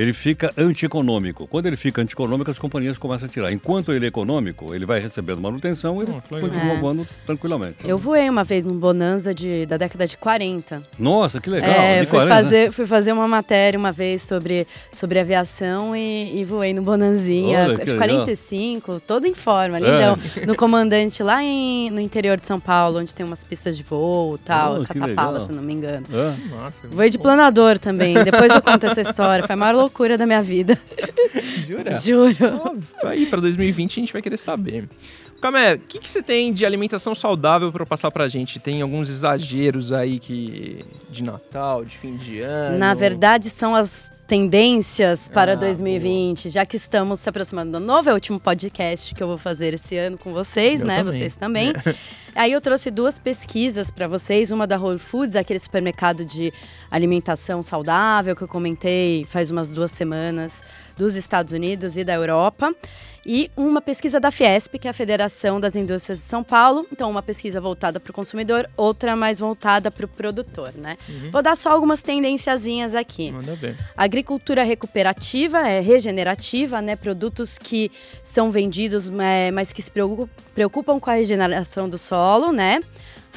Ele 0.00 0.12
fica 0.12 0.52
antieconômico. 0.56 1.46
Quando 1.48 1.66
ele 1.66 1.76
fica 1.76 2.00
antieconômico, 2.00 2.48
as 2.50 2.58
companhias 2.58 2.96
começam 2.96 3.26
a 3.26 3.28
tirar. 3.28 3.50
Enquanto 3.52 3.92
ele 3.92 4.04
é 4.04 4.08
econômico, 4.08 4.72
ele 4.72 4.86
vai 4.86 5.00
recebendo 5.00 5.42
manutenção 5.42 5.96
e 5.96 6.04
legal. 6.06 6.22
continua 6.30 6.72
É. 6.74 6.76
voando 6.76 7.06
tranquilamente. 7.26 7.78
Eu 7.84 7.98
voei 7.98 8.30
uma 8.30 8.44
vez 8.44 8.62
num 8.62 8.78
Bonanza 8.78 9.34
de, 9.34 9.66
da 9.66 9.76
década 9.76 10.06
de 10.06 10.16
40. 10.16 10.80
Nossa, 10.96 11.40
que 11.40 11.50
legal. 11.50 11.68
É, 11.68 12.00
de 12.00 12.06
fui, 12.06 12.16
40, 12.20 12.34
fazer, 12.36 12.72
fui 12.72 12.86
fazer 12.86 13.10
uma 13.12 13.26
matéria 13.26 13.76
uma 13.76 13.90
vez 13.90 14.22
sobre, 14.22 14.68
sobre 14.92 15.18
aviação 15.18 15.96
e, 15.96 16.38
e 16.40 16.44
voei 16.44 16.72
no 16.72 16.80
Bonanzinha, 16.82 17.64
Olha, 17.64 17.78
de 17.78 17.90
legal. 17.92 17.96
45, 17.98 19.00
todo 19.04 19.26
em 19.26 19.34
forma, 19.34 19.78
É. 19.78 19.80
lindão. 19.80 20.16
No 20.46 20.54
comandante 20.54 21.24
lá 21.24 21.42
em, 21.42 21.90
no 21.90 22.00
interior 22.00 22.38
de 22.40 22.46
São 22.46 22.60
Paulo, 22.60 23.00
onde 23.00 23.12
tem 23.12 23.26
umas 23.26 23.42
pistas 23.42 23.76
de 23.76 23.82
voo 23.82 24.36
e 24.36 24.38
tal, 24.38 24.74
Oh, 24.74 24.78
legal. 25.06 25.40
se 25.40 25.50
não 25.50 25.62
me 25.62 25.72
engano. 25.72 26.06
É. 26.12 26.54
Nossa, 26.54 26.86
Voei 26.88 27.10
de 27.10 27.18
planador 27.18 27.80
também, 27.80 28.14
depois 28.22 28.54
eu 28.54 28.62
conto 28.62 28.86
essa 28.86 29.00
história, 29.00 29.44
foi 29.44 29.54
a 29.54 29.56
maior 29.56 29.87
loucura 29.88 30.18
da 30.18 30.26
minha 30.26 30.42
vida, 30.42 30.78
Jura? 31.66 31.98
juro. 32.00 32.36
Ó, 33.02 33.06
aí 33.06 33.26
para 33.26 33.40
2020 33.40 33.92
a 33.92 34.00
gente 34.00 34.12
vai 34.12 34.22
querer 34.22 34.36
saber. 34.36 34.88
Camé, 35.40 35.74
o 35.74 35.78
que, 35.78 35.98
que 36.00 36.10
você 36.10 36.20
tem 36.22 36.52
de 36.52 36.66
alimentação 36.66 37.14
saudável 37.14 37.70
para 37.70 37.86
passar 37.86 38.10
pra 38.10 38.26
gente? 38.26 38.58
Tem 38.58 38.82
alguns 38.82 39.08
exageros 39.08 39.92
aí 39.92 40.18
que 40.18 40.84
de 41.10 41.22
Natal, 41.22 41.84
de 41.84 41.96
fim 41.96 42.16
de 42.16 42.40
ano? 42.40 42.76
Na 42.76 42.92
verdade, 42.92 43.48
são 43.48 43.74
as 43.74 44.10
tendências 44.26 45.28
para 45.28 45.52
Ah, 45.52 45.56
2020, 45.56 46.50
já 46.50 46.66
que 46.66 46.76
estamos 46.76 47.20
se 47.20 47.28
aproximando 47.28 47.72
do 47.72 47.80
novo, 47.80 48.08
é 48.08 48.12
o 48.12 48.14
último 48.14 48.38
podcast 48.40 49.14
que 49.14 49.22
eu 49.22 49.26
vou 49.28 49.38
fazer 49.38 49.74
esse 49.74 49.96
ano 49.96 50.18
com 50.18 50.32
vocês, 50.32 50.80
Eu 50.80 50.86
né? 50.86 50.98
também. 50.98 51.12
Vocês 51.12 51.36
também. 51.36 51.72
Aí 52.34 52.52
eu 52.52 52.60
trouxe 52.60 52.90
duas 52.90 53.18
pesquisas 53.18 53.90
para 53.90 54.06
vocês, 54.06 54.50
uma 54.52 54.66
da 54.66 54.76
Whole 54.78 54.98
Foods, 54.98 55.34
aquele 55.34 55.58
supermercado 55.58 56.24
de 56.24 56.52
alimentação 56.90 57.62
saudável 57.62 58.34
que 58.36 58.42
eu 58.42 58.48
comentei 58.48 59.24
faz 59.24 59.50
umas 59.50 59.72
duas 59.72 59.90
semanas, 59.90 60.62
dos 60.96 61.14
Estados 61.16 61.52
Unidos 61.52 61.96
e 61.96 62.04
da 62.04 62.14
Europa. 62.14 62.72
E 63.30 63.50
uma 63.54 63.82
pesquisa 63.82 64.18
da 64.18 64.30
Fiesp, 64.30 64.78
que 64.78 64.88
é 64.88 64.90
a 64.90 64.94
Federação 64.94 65.60
das 65.60 65.76
Indústrias 65.76 66.18
de 66.18 66.24
São 66.24 66.42
Paulo. 66.42 66.86
Então, 66.90 67.10
uma 67.10 67.22
pesquisa 67.22 67.60
voltada 67.60 68.00
para 68.00 68.10
o 68.10 68.14
consumidor, 68.14 68.66
outra 68.74 69.14
mais 69.14 69.38
voltada 69.38 69.90
para 69.90 70.06
o 70.06 70.08
produtor, 70.08 70.72
né? 70.74 70.96
Vou 71.30 71.42
dar 71.42 71.54
só 71.54 71.68
algumas 71.68 72.00
tendenciazinhas 72.00 72.94
aqui. 72.94 73.30
Manda 73.30 73.54
ver. 73.54 73.76
Agricultura 73.94 74.62
recuperativa, 74.62 75.68
é 75.68 75.78
regenerativa, 75.80 76.80
né? 76.80 76.96
Produtos 76.96 77.58
que 77.58 77.92
são 78.22 78.50
vendidos, 78.50 79.10
é, 79.10 79.50
mas 79.50 79.74
que 79.74 79.82
se 79.82 79.90
preocu- 79.90 80.26
preocupam 80.54 80.98
com 80.98 81.10
a 81.10 81.14
regeneração 81.14 81.86
do 81.86 81.98
solo, 81.98 82.50
né? 82.50 82.80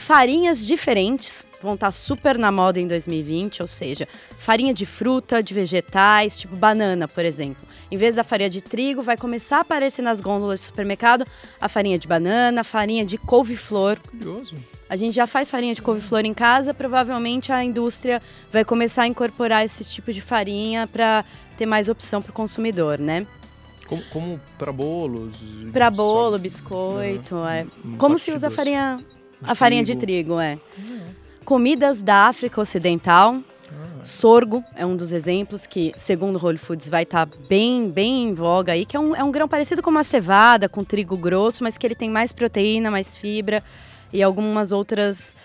Farinhas 0.01 0.65
diferentes 0.65 1.46
vão 1.62 1.75
estar 1.75 1.91
super 1.91 2.36
na 2.36 2.51
moda 2.51 2.79
em 2.79 2.88
2020, 2.88 3.62
ou 3.62 3.67
seja, 3.67 4.08
farinha 4.39 4.74
de 4.74 4.84
fruta, 4.84 5.43
de 5.43 5.53
vegetais, 5.53 6.39
tipo 6.39 6.55
banana, 6.55 7.08
por 7.08 7.24
exemplo. 7.24 7.62
Em 7.91 7.98
vez 7.98 8.15
da 8.15 8.24
farinha 8.24 8.50
de 8.50 8.62
trigo, 8.62 9.03
vai 9.03 9.15
começar 9.15 9.58
a 9.58 9.62
aparecer 9.62 10.01
nas 10.01 10.20
gôndolas 10.20 10.60
do 10.60 10.63
supermercado 10.65 11.24
a 11.62 11.70
farinha 11.70 12.00
de 12.00 12.08
banana, 12.08 12.62
a 12.62 12.63
farinha 12.63 13.05
de 13.05 13.15
couve-flor, 13.20 14.00
Curioso. 14.10 14.55
a 14.89 14.96
gente 14.96 15.13
já 15.13 15.27
faz 15.27 15.51
farinha 15.51 15.75
de 15.75 15.84
couve-flor 15.84 16.25
em 16.25 16.34
casa, 16.34 16.74
provavelmente 16.74 17.51
a 17.51 17.63
indústria 17.63 18.20
vai 18.51 18.65
começar 18.65 19.03
a 19.03 19.08
incorporar 19.08 19.63
esse 19.63 19.84
tipo 19.86 20.12
de 20.12 20.20
farinha 20.20 20.88
para 20.88 21.24
ter 21.58 21.67
mais 21.67 21.89
opção 21.89 22.24
para 22.24 22.31
o 22.31 22.34
consumidor, 22.34 22.98
né? 22.98 23.27
Como, 23.86 24.01
como 24.05 24.41
para 24.58 24.72
bolos? 24.72 25.36
Para 25.72 25.91
bolo, 25.91 26.39
biscoito, 26.39 27.36
é. 27.46 27.67
um 27.86 27.98
Como 27.98 28.17
se 28.17 28.31
usa 28.31 28.48
doce. 28.48 28.55
farinha, 28.55 29.00
a 29.44 29.56
farinha 29.56 29.84
de 29.84 29.96
trigo. 29.96 30.40
é. 30.40 30.58
Comidas 31.44 32.02
da 32.02 32.28
África 32.28 32.62
Ocidental, 32.62 33.40
Ah, 33.70 34.06
sorgo 34.06 34.64
é 34.76 34.86
um 34.86 34.96
dos 34.96 35.12
exemplos 35.12 35.66
que, 35.66 35.94
segundo 35.96 36.36
o 36.38 36.44
Whole 36.44 36.58
Foods, 36.58 36.90
vai 36.90 37.04
estar 37.04 37.28
bem, 37.50 37.90
bem 37.90 38.30
em 38.30 38.34
voga 38.34 38.74
aí, 38.74 38.86
que 38.86 38.96
é 38.96 39.00
um, 39.00 39.16
é 39.16 39.24
um 39.24 39.32
grão 39.32 39.48
parecido 39.48 39.82
com 39.82 39.90
uma 39.90 40.04
cevada, 40.04 40.70
com 40.70 40.84
trigo 40.84 41.18
grosso, 41.18 41.64
mas 41.64 41.78
que 41.78 41.88
ele 41.88 41.96
tem 41.96 42.10
mais 42.10 42.32
proteína, 42.32 42.92
mais 42.92 43.16
fibra 43.16 43.64
e 44.14 44.22
algumas 44.22 44.72
outras, 44.72 45.36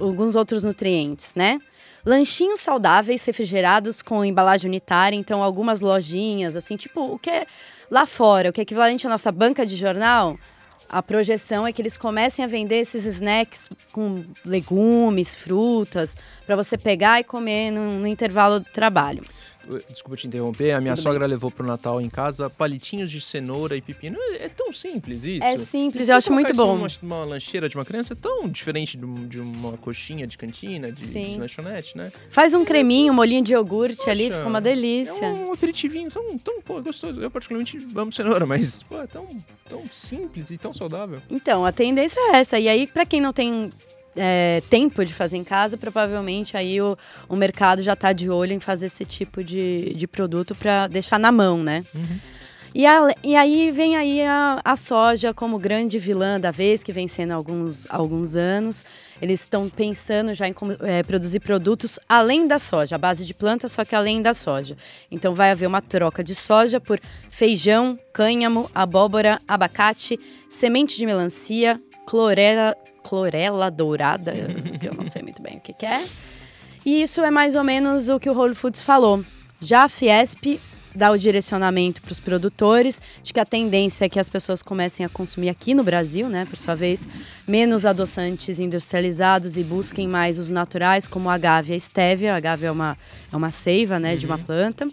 alguns 0.00 0.34
outros 0.34 0.64
nutrientes, 0.64 1.34
né? 1.34 1.58
Lanchinhos 2.04 2.60
saudáveis, 2.60 3.24
refrigerados 3.24 4.02
com 4.02 4.24
embalagem 4.24 4.68
unitária, 4.68 5.16
então 5.16 5.42
algumas 5.42 5.80
lojinhas, 5.80 6.54
assim, 6.54 6.76
tipo, 6.76 7.00
o 7.00 7.18
que 7.18 7.30
é 7.30 7.46
lá 7.90 8.06
fora, 8.06 8.50
o 8.50 8.52
que 8.52 8.60
é 8.60 8.62
equivalente 8.62 9.06
à 9.06 9.10
nossa 9.10 9.32
banca 9.32 9.66
de 9.66 9.74
jornal, 9.76 10.36
a 10.88 11.02
projeção 11.02 11.66
é 11.66 11.72
que 11.72 11.82
eles 11.82 11.96
comecem 11.96 12.44
a 12.44 12.48
vender 12.48 12.76
esses 12.76 13.04
snacks 13.04 13.68
com 13.92 14.24
legumes, 14.44 15.34
frutas, 15.34 16.16
para 16.46 16.56
você 16.56 16.78
pegar 16.78 17.20
e 17.20 17.24
comer 17.24 17.70
no, 17.70 18.00
no 18.00 18.06
intervalo 18.06 18.60
do 18.60 18.70
trabalho. 18.70 19.22
Desculpa 19.88 20.16
te 20.16 20.26
interromper, 20.26 20.72
a 20.72 20.80
minha 20.80 20.94
Tudo 20.94 21.02
sogra 21.02 21.26
levou 21.26 21.50
pro 21.50 21.66
Natal 21.66 22.00
em 22.00 22.08
casa 22.08 22.48
palitinhos 22.48 23.10
de 23.10 23.20
cenoura 23.20 23.76
e 23.76 23.82
pepino. 23.82 24.16
É 24.40 24.46
é 24.46 24.48
tão 24.48 24.72
simples 24.72 25.24
isso. 25.24 25.44
É 25.44 25.58
simples, 25.58 26.08
eu 26.08 26.16
acho 26.16 26.32
muito 26.32 26.52
isso 26.52 26.60
bom. 26.64 26.76
Numa, 26.76 26.88
numa 27.02 27.24
lancheira 27.24 27.68
de 27.68 27.76
uma 27.76 27.84
criança 27.84 28.12
é 28.12 28.16
tão 28.16 28.48
diferente 28.48 28.96
de, 28.96 29.06
de 29.26 29.40
uma 29.40 29.76
coxinha 29.76 30.26
de 30.26 30.38
cantina, 30.38 30.90
de, 30.90 31.04
de 31.04 31.38
lanchonete, 31.38 31.96
né? 31.96 32.12
Faz 32.30 32.54
um 32.54 32.64
creminho, 32.64 33.12
um 33.12 33.16
molhinho 33.16 33.42
de 33.42 33.52
iogurte 33.52 34.08
ali, 34.08 34.24
Poxa, 34.24 34.36
fica 34.36 34.48
uma 34.48 34.58
É 34.58 34.62
delícia. 34.62 35.14
um 35.14 35.52
aperitivinho 35.52 36.10
tão, 36.10 36.38
tão 36.38 36.62
pô, 36.62 36.80
gostoso. 36.80 37.20
Eu 37.20 37.30
particularmente 37.30 37.76
amo 37.94 38.12
cenoura, 38.12 38.46
mas 38.46 38.82
pô, 38.84 39.00
é 39.02 39.06
tão, 39.06 39.26
tão 39.68 39.88
simples 39.90 40.50
e 40.50 40.56
tão 40.58 40.72
saudável. 40.72 41.20
Então, 41.28 41.64
a 41.64 41.72
tendência 41.72 42.20
é 42.20 42.36
essa. 42.36 42.58
E 42.58 42.68
aí, 42.68 42.86
para 42.86 43.04
quem 43.04 43.20
não 43.20 43.32
tem 43.32 43.70
é, 44.16 44.62
tempo 44.70 45.04
de 45.04 45.12
fazer 45.14 45.36
em 45.36 45.44
casa, 45.44 45.76
provavelmente 45.76 46.56
aí 46.56 46.80
o, 46.80 46.96
o 47.28 47.36
mercado 47.36 47.82
já 47.82 47.92
está 47.92 48.12
de 48.12 48.28
olho 48.30 48.52
em 48.52 48.60
fazer 48.60 48.86
esse 48.86 49.04
tipo 49.04 49.44
de, 49.44 49.94
de 49.94 50.06
produto 50.06 50.54
para 50.54 50.86
deixar 50.86 51.18
na 51.18 51.30
mão, 51.30 51.62
né? 51.62 51.84
E, 52.74 52.84
a- 52.86 53.08
e 53.24 53.34
aí 53.34 53.70
vem 53.70 53.96
aí 53.96 54.20
a, 54.22 54.60
a 54.62 54.76
soja 54.76 55.32
como 55.32 55.58
grande 55.58 55.98
vilã 55.98 56.38
da 56.38 56.50
vez, 56.50 56.82
que 56.82 56.92
vem 56.92 57.08
sendo 57.08 57.30
há 57.32 57.34
alguns, 57.34 57.86
há 57.86 57.96
alguns 57.96 58.36
anos. 58.36 58.84
Eles 59.22 59.40
estão 59.40 59.66
pensando 59.70 60.34
já 60.34 60.46
em 60.46 60.54
é, 60.82 61.02
produzir 61.02 61.40
produtos 61.40 61.98
além 62.06 62.46
da 62.46 62.58
soja, 62.58 62.96
a 62.96 62.98
base 62.98 63.24
de 63.24 63.32
planta, 63.32 63.66
só 63.66 63.82
que 63.82 63.94
além 63.94 64.20
da 64.20 64.34
soja. 64.34 64.76
Então 65.10 65.32
vai 65.32 65.50
haver 65.52 65.66
uma 65.66 65.80
troca 65.80 66.22
de 66.22 66.34
soja 66.34 66.78
por 66.78 67.00
feijão, 67.30 67.98
cânhamo, 68.12 68.70
abóbora, 68.74 69.40
abacate, 69.48 70.20
semente 70.50 70.98
de 70.98 71.06
melancia, 71.06 71.80
clorela, 72.06 72.76
clorela 73.06 73.70
dourada, 73.70 74.32
que 74.80 74.88
eu 74.88 74.94
não 74.94 75.04
sei 75.04 75.22
muito 75.22 75.40
bem 75.40 75.58
o 75.58 75.60
que, 75.60 75.72
que 75.72 75.86
é. 75.86 76.04
E 76.84 77.02
isso 77.02 77.20
é 77.20 77.30
mais 77.30 77.54
ou 77.54 77.62
menos 77.62 78.08
o 78.08 78.18
que 78.18 78.28
o 78.28 78.34
Whole 78.34 78.54
Foods 78.54 78.82
falou. 78.82 79.24
Já 79.60 79.84
a 79.84 79.88
Fiesp 79.88 80.60
dá 80.94 81.10
o 81.10 81.18
direcionamento 81.18 82.00
para 82.00 82.12
os 82.12 82.18
produtores 82.18 83.00
de 83.22 83.32
que 83.32 83.38
a 83.38 83.44
tendência 83.44 84.06
é 84.06 84.08
que 84.08 84.18
as 84.18 84.28
pessoas 84.28 84.62
comecem 84.62 85.04
a 85.04 85.08
consumir 85.08 85.50
aqui 85.50 85.74
no 85.74 85.84
Brasil, 85.84 86.28
né, 86.28 86.46
por 86.46 86.56
sua 86.56 86.74
vez, 86.74 87.06
menos 87.46 87.84
adoçantes 87.84 88.58
industrializados 88.58 89.56
e 89.56 89.62
busquem 89.62 90.08
mais 90.08 90.38
os 90.38 90.50
naturais, 90.50 91.06
como 91.06 91.28
a 91.28 91.34
agave 91.34 91.72
e 91.72 91.74
a 91.74 91.76
estévia. 91.76 92.34
A 92.34 92.36
agave 92.36 92.66
é 92.66 92.70
uma, 92.70 92.96
é 93.32 93.36
uma 93.36 93.50
seiva, 93.50 93.98
né, 93.98 94.16
de 94.16 94.26
uma 94.26 94.38
planta. 94.38 94.88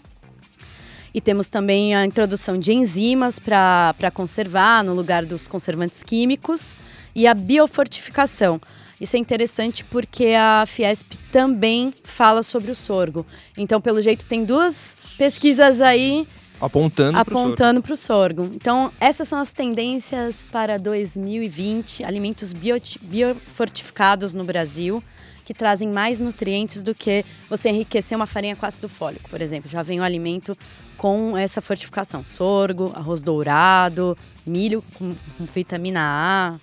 E 1.14 1.22
temos 1.22 1.50
também 1.50 1.94
a 1.94 2.06
introdução 2.06 2.58
de 2.58 2.74
enzimas 2.74 3.40
para 3.40 4.12
conservar 4.14 4.84
no 4.84 4.94
lugar 4.94 5.26
dos 5.26 5.48
conservantes 5.48 6.02
químicos 6.02 6.76
e 7.14 7.28
a 7.28 7.34
biofortificação. 7.34 8.60
Isso 9.00 9.16
é 9.16 9.20
interessante 9.20 9.84
porque 9.84 10.34
a 10.38 10.66
Fiesp 10.66 11.14
também 11.32 11.94
fala 12.04 12.42
sobre 12.42 12.72
o 12.72 12.76
sorgo. 12.76 13.26
Então, 13.58 13.80
pelo 13.80 14.02
jeito, 14.02 14.26
tem 14.26 14.44
duas 14.44 14.96
pesquisas 15.18 15.82
aí 15.82 16.28
Apontando, 16.60 17.18
apontando 17.18 17.82
para 17.82 17.94
o 17.94 17.98
sorgo. 17.98 18.50
Então, 18.56 18.90
essas 19.00 19.28
são 19.28 19.40
as 19.40 19.52
tendências 19.52 20.48
para 20.50 20.80
2020, 20.80 22.06
alimentos 22.06 22.54
biofortificados 22.54 24.34
no 24.34 24.46
Brasil, 24.46 25.04
que 25.44 25.54
trazem 25.54 25.92
mais 25.92 26.22
nutrientes 26.22 26.82
do 26.82 26.96
que 26.96 27.26
você 27.50 27.70
enriquecer 27.70 28.16
uma 28.16 28.26
farinha 28.26 28.56
com 28.56 28.66
ácido 28.66 28.88
fólico, 28.88 29.30
por 29.30 29.42
exemplo. 29.42 29.70
Já 29.70 29.84
vem 29.84 30.00
o 30.00 30.04
alimento 30.04 30.58
com 30.98 31.38
essa 31.38 31.62
fortificação: 31.62 32.24
sorgo, 32.24 32.92
arroz 32.96 33.24
dourado, 33.24 34.18
milho 34.46 34.84
com, 34.94 35.16
com 35.38 35.46
vitamina 35.46 36.02
A, 36.02 36.56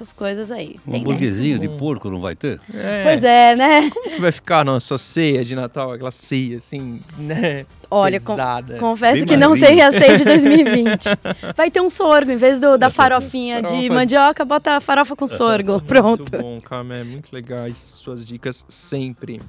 essas 0.00 0.12
coisas 0.12 0.50
aí. 0.50 0.76
Um 0.86 0.92
Tem, 0.92 1.04
né? 1.04 1.58
de 1.58 1.68
Bom. 1.68 1.76
porco 1.76 2.10
não 2.10 2.20
vai 2.20 2.34
ter? 2.34 2.60
É. 2.72 3.02
Pois 3.04 3.22
é, 3.22 3.54
né? 3.54 3.90
Como 3.90 4.10
que 4.10 4.20
vai 4.20 4.32
ficar 4.32 4.60
a 4.60 4.64
nossa 4.64 4.96
ceia 4.96 5.44
de 5.44 5.54
Natal? 5.54 5.92
Aquela 5.92 6.10
ceia, 6.10 6.56
assim, 6.56 7.00
né? 7.18 7.66
Olha, 7.90 8.20
com-. 8.20 8.36
Confesso 8.78 9.16
Bem 9.16 9.26
que 9.26 9.36
não 9.36 9.54
sei 9.56 9.80
a 9.80 9.90
ceia 9.90 10.16
de 10.16 10.24
2020. 10.24 11.04
Vai 11.56 11.70
ter 11.72 11.80
um 11.80 11.90
sorgo, 11.90 12.30
em 12.30 12.36
vez 12.36 12.60
do, 12.60 12.78
da 12.78 12.88
farofinha 12.88 13.60
de 13.60 13.68
Farofa. 13.68 13.94
mandioca, 13.94 14.44
bota 14.44 14.76
a 14.76 14.80
farofa 14.80 15.16
com 15.16 15.26
sorgo. 15.26 15.80
Pronto. 15.82 16.20
Muito 16.20 16.38
bom, 16.38 16.60
Camé. 16.60 17.02
Muito 17.02 17.32
legais 17.32 17.78
suas 17.78 18.24
dicas 18.24 18.64
sempre. 18.68 19.40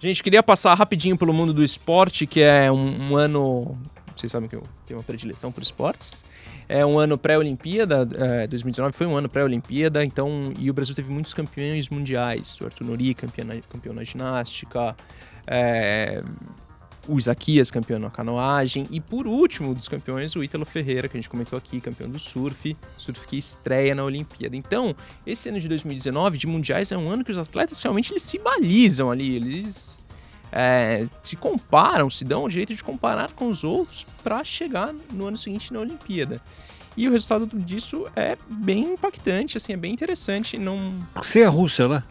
Gente, 0.00 0.22
queria 0.22 0.44
passar 0.44 0.74
rapidinho 0.74 1.18
pelo 1.18 1.34
mundo 1.34 1.52
do 1.52 1.64
esporte, 1.64 2.24
que 2.24 2.40
é 2.40 2.70
um, 2.70 3.10
um 3.10 3.16
ano. 3.16 3.76
Vocês 4.14 4.30
sabem 4.30 4.48
que 4.48 4.54
eu 4.54 4.62
tenho 4.86 5.00
uma 5.00 5.04
predileção 5.04 5.50
por 5.50 5.60
esportes. 5.60 6.24
É 6.68 6.86
um 6.86 7.00
ano 7.00 7.18
pré-Olimpíada, 7.18 8.06
é, 8.14 8.46
2019 8.46 8.94
foi 8.94 9.06
um 9.06 9.16
ano 9.16 9.28
pré-Olimpíada, 9.28 10.04
então, 10.04 10.52
e 10.58 10.70
o 10.70 10.74
Brasil 10.74 10.94
teve 10.94 11.10
muitos 11.10 11.34
campeões 11.34 11.88
mundiais. 11.88 12.60
O 12.60 12.66
Arthur 12.66 12.84
Nori, 12.84 13.14
campeão 13.14 13.46
na, 13.46 13.54
campeão 13.68 13.94
na 13.94 14.04
ginástica, 14.04 14.94
é, 15.46 16.22
o 17.08 17.18
Isaquias, 17.18 17.70
campeão 17.70 17.98
na 17.98 18.10
canoagem, 18.10 18.86
e 18.90 19.00
por 19.00 19.26
último 19.26 19.74
dos 19.74 19.88
campeões, 19.88 20.36
o 20.36 20.44
Ítalo 20.44 20.64
Ferreira, 20.64 21.08
que 21.08 21.16
a 21.16 21.20
gente 21.20 21.30
comentou 21.30 21.56
aqui, 21.56 21.80
campeão 21.80 22.08
do 22.08 22.18
surf, 22.18 22.76
surf 22.96 23.26
que 23.26 23.38
estreia 23.38 23.94
na 23.94 24.04
Olimpíada. 24.04 24.54
Então, 24.54 24.94
esse 25.26 25.48
ano 25.48 25.58
de 25.58 25.68
2019 25.68 26.36
de 26.36 26.46
mundiais 26.46 26.92
é 26.92 26.98
um 26.98 27.10
ano 27.10 27.24
que 27.24 27.32
os 27.32 27.38
atletas 27.38 27.82
realmente 27.82 28.12
eles 28.12 28.22
se 28.22 28.38
balizam 28.38 29.10
ali, 29.10 29.34
eles 29.34 30.04
é, 30.52 31.06
se 31.24 31.34
comparam, 31.34 32.10
se 32.10 32.24
dão 32.24 32.44
o 32.44 32.48
direito 32.48 32.74
de 32.74 32.84
comparar 32.84 33.32
com 33.32 33.48
os 33.48 33.64
outros 33.64 34.06
para 34.22 34.44
chegar 34.44 34.94
no 35.12 35.26
ano 35.26 35.36
seguinte 35.36 35.72
na 35.72 35.80
Olimpíada. 35.80 36.40
E 36.96 37.08
o 37.08 37.12
resultado 37.12 37.46
disso 37.60 38.06
é 38.16 38.36
bem 38.50 38.94
impactante, 38.94 39.56
assim, 39.56 39.72
é 39.72 39.76
bem 39.76 39.92
interessante. 39.92 40.58
Não 40.58 40.92
Sem 41.22 41.44
a 41.44 41.48
Rússia, 41.48 41.86
né? 41.86 42.02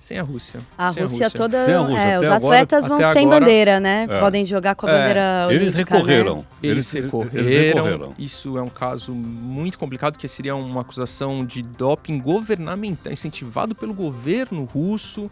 Sem 0.00 0.18
a 0.18 0.22
Rússia. 0.22 0.60
A 0.78 0.90
Sem 0.94 1.02
Rússia, 1.02 1.30
toda. 1.30 1.62
Sem 1.66 1.74
a 1.74 1.80
Rússia. 1.80 1.98
é, 2.00 2.18
os 2.18 2.24
agora- 2.24 2.36
atletas 2.62 2.88
vão 2.88 2.96
até 2.96 3.12
sem 3.12 3.26
agora- 3.26 3.40
bandeira, 3.40 3.78
né? 3.78 4.06
É. 4.08 4.18
Podem 4.18 4.46
jogar 4.46 4.74
com 4.74 4.86
a 4.86 4.90
É. 4.90 4.98
bandeira 4.98 5.46
Eles 5.50 5.74
olímpica, 5.74 5.94
recorreram. 5.94 6.36
Né? 6.38 6.44
Eles, 6.62 6.94
eles 6.94 7.04
recorreram. 7.04 7.84
recorreram. 7.84 8.14
Isso 8.18 8.56
é 8.56 8.62
um 8.62 8.68
caso 8.68 9.12
muito 9.12 9.78
complicado, 9.78 10.16
que 10.18 10.26
seria 10.26 10.56
uma 10.56 10.80
acusação 10.80 11.44
de 11.44 11.60
doping 11.60 12.18
governamental, 12.18 13.12
incentivado 13.12 13.74
pelo 13.74 13.92
governo 13.92 14.64
russo. 14.64 15.30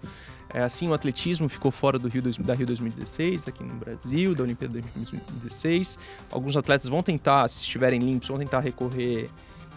É, 0.53 0.63
assim, 0.63 0.87
o 0.89 0.93
atletismo 0.95 1.49
ficou 1.49 1.71
fora 1.71 1.99
do 1.99 2.07
Rio, 2.09 2.23
da 2.41 2.55
Rio 2.55 2.67
2016, 2.67 3.49
aqui 3.49 3.65
no 3.65 3.75
Brasil, 3.75 4.35
da 4.35 4.43
Olimpíada 4.43 4.81
de 4.81 4.87
2016. 4.95 5.99
Alguns 6.31 6.57
atletas 6.59 6.87
vão 6.87 7.03
tentar, 7.03 7.49
se 7.49 7.61
estiverem 7.63 8.01
limpos, 8.01 8.29
vão 8.29 8.39
tentar 8.39 8.61
recorrer 8.61 9.31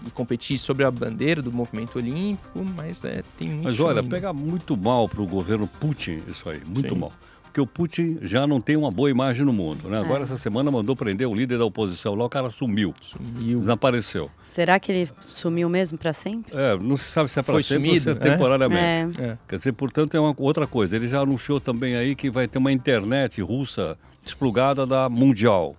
e 0.05 0.11
competir 0.11 0.57
sobre 0.57 0.83
a 0.83 0.91
bandeira 0.91 1.41
do 1.41 1.51
movimento 1.51 1.97
olímpico, 1.97 2.63
mas 2.75 3.03
é, 3.03 3.23
tem 3.37 3.49
muito 3.49 3.63
Mas 3.63 3.79
olha, 3.79 4.01
ainda. 4.01 4.09
pega 4.15 4.33
muito 4.33 4.75
mal 4.77 5.07
para 5.07 5.21
o 5.21 5.27
governo 5.27 5.67
Putin 5.67 6.21
isso 6.27 6.49
aí, 6.49 6.61
muito 6.65 6.93
Sim. 6.93 6.99
mal. 6.99 7.11
Porque 7.43 7.59
o 7.59 7.67
Putin 7.67 8.17
já 8.21 8.47
não 8.47 8.61
tem 8.61 8.77
uma 8.77 8.89
boa 8.89 9.09
imagem 9.11 9.45
no 9.45 9.51
mundo, 9.51 9.89
né? 9.89 9.97
É. 9.97 9.99
Agora 9.99 10.23
essa 10.23 10.37
semana 10.37 10.71
mandou 10.71 10.95
prender 10.95 11.27
o 11.27 11.35
líder 11.35 11.57
da 11.57 11.65
oposição 11.65 12.15
lá, 12.15 12.23
o 12.23 12.29
cara 12.29 12.49
sumiu, 12.49 12.93
Sumiu. 13.01 13.59
desapareceu. 13.59 14.31
Será 14.45 14.79
que 14.79 14.89
ele 14.89 15.09
sumiu 15.27 15.67
mesmo 15.67 15.97
pra 15.97 16.13
sempre? 16.13 16.55
É, 16.57 16.77
não 16.77 16.95
se 16.95 17.11
sabe 17.11 17.29
se 17.29 17.37
é 17.37 17.43
para 17.43 17.61
sempre 17.61 17.89
sumido, 17.89 18.09
ou 18.11 18.15
se 18.15 18.21
é 18.21 18.27
é? 18.27 18.31
temporariamente. 18.31 19.21
É. 19.21 19.25
É. 19.25 19.37
Quer 19.49 19.57
dizer, 19.57 19.73
portanto, 19.73 20.15
é 20.15 20.19
uma 20.21 20.33
outra 20.37 20.65
coisa. 20.65 20.95
Ele 20.95 21.09
já 21.09 21.19
anunciou 21.19 21.59
também 21.59 21.97
aí 21.97 22.15
que 22.15 22.29
vai 22.29 22.47
ter 22.47 22.57
uma 22.57 22.71
internet 22.71 23.41
russa 23.41 23.97
desplugada 24.23 24.85
da 24.85 25.09
Mundial. 25.09 25.75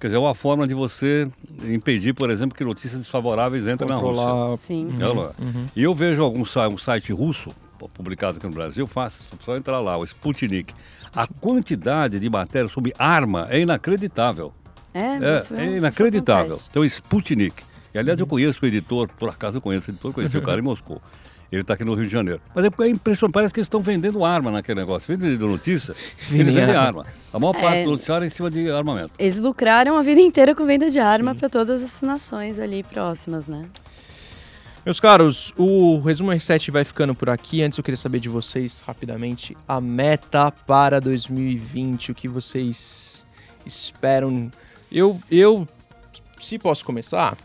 Quer 0.00 0.06
dizer, 0.06 0.16
é 0.16 0.20
uma 0.20 0.34
forma 0.34 0.66
de 0.66 0.72
você 0.72 1.30
impedir, 1.62 2.14
por 2.14 2.30
exemplo, 2.30 2.56
que 2.56 2.64
notícias 2.64 2.98
desfavoráveis 3.02 3.66
entrem 3.66 3.88
na 3.88 3.96
Rússia. 3.96 4.56
Sim. 4.56 4.88
É 4.94 4.98
não 4.98 5.24
é? 5.24 5.30
E 5.76 5.82
eu 5.82 5.94
vejo 5.94 6.22
algum 6.22 6.40
um 6.40 6.78
site 6.78 7.12
russo, 7.12 7.50
publicado 7.92 8.38
aqui 8.38 8.46
no 8.46 8.52
Brasil, 8.52 8.86
fácil, 8.86 9.20
só 9.44 9.56
entrar 9.56 9.78
lá, 9.80 9.98
o 9.98 10.04
Sputnik. 10.04 10.72
A 11.14 11.26
quantidade 11.26 12.18
de 12.18 12.30
matéria 12.30 12.68
sobre 12.68 12.94
arma 12.98 13.46
é 13.50 13.60
inacreditável. 13.60 14.54
É, 14.94 15.00
É, 15.00 15.44
é 15.50 15.68
um 15.68 15.76
inacreditável. 15.76 16.52
teste. 16.52 16.68
Então, 16.70 16.84
Sputnik. 16.84 17.62
E 17.92 17.98
aliás, 17.98 18.18
eu 18.18 18.26
conheço 18.26 18.64
o 18.64 18.66
editor, 18.66 19.08
por 19.18 19.28
acaso 19.28 19.58
eu 19.58 19.60
conheço 19.60 19.90
o 19.90 19.92
editor, 19.92 20.12
conheci 20.14 20.38
o 20.38 20.42
cara 20.42 20.60
em 20.60 20.62
Moscou. 20.64 21.02
Ele 21.52 21.62
está 21.62 21.74
aqui 21.74 21.84
no 21.84 21.94
Rio 21.94 22.06
de 22.06 22.12
Janeiro. 22.12 22.40
Mas 22.54 22.64
é 22.64 22.70
porque 22.70 22.84
é 22.84 22.88
impressionante, 22.88 23.32
parece 23.34 23.52
que 23.52 23.58
eles 23.58 23.66
estão 23.66 23.80
vendendo 23.80 24.24
arma 24.24 24.50
naquele 24.52 24.78
negócio. 24.80 25.06
Vendendo 25.16 25.48
notícia, 25.48 25.94
eles 26.30 26.54
Vendem 26.54 26.74
arma. 26.74 27.00
arma. 27.02 27.06
A 27.32 27.38
maior 27.40 27.52
parte 27.54 27.78
É. 27.78 27.84
do 27.84 27.90
noticiário 27.90 28.24
é 28.24 28.26
em 28.28 28.30
cima 28.30 28.48
de 28.50 28.70
armamento. 28.70 29.12
Eles 29.18 29.40
lucraram 29.40 29.96
a 29.98 30.02
vida 30.02 30.20
inteira 30.20 30.54
com 30.54 30.64
venda 30.64 30.88
de 30.88 30.98
arma 31.00 31.34
para 31.34 31.48
todas 31.48 31.82
as 31.82 32.02
nações 32.02 32.58
ali 32.58 32.82
próximas, 32.84 33.48
né? 33.48 33.66
Meus 34.86 34.98
caros, 34.98 35.52
o 35.58 36.00
resumo 36.00 36.30
R7 36.30 36.70
vai 36.70 36.84
ficando 36.84 37.14
por 37.14 37.28
aqui. 37.28 37.62
Antes 37.62 37.76
eu 37.76 37.84
queria 37.84 37.98
saber 37.98 38.18
de 38.20 38.28
vocês 38.30 38.80
rapidamente 38.86 39.54
a 39.68 39.78
meta 39.80 40.50
para 40.50 41.00
2020, 41.00 42.12
o 42.12 42.14
que 42.14 42.26
vocês 42.28 43.26
esperam. 43.66 44.50
Eu, 44.90 45.20
eu 45.30 45.66
se 46.40 46.58
posso 46.58 46.82
começar, 46.84 47.36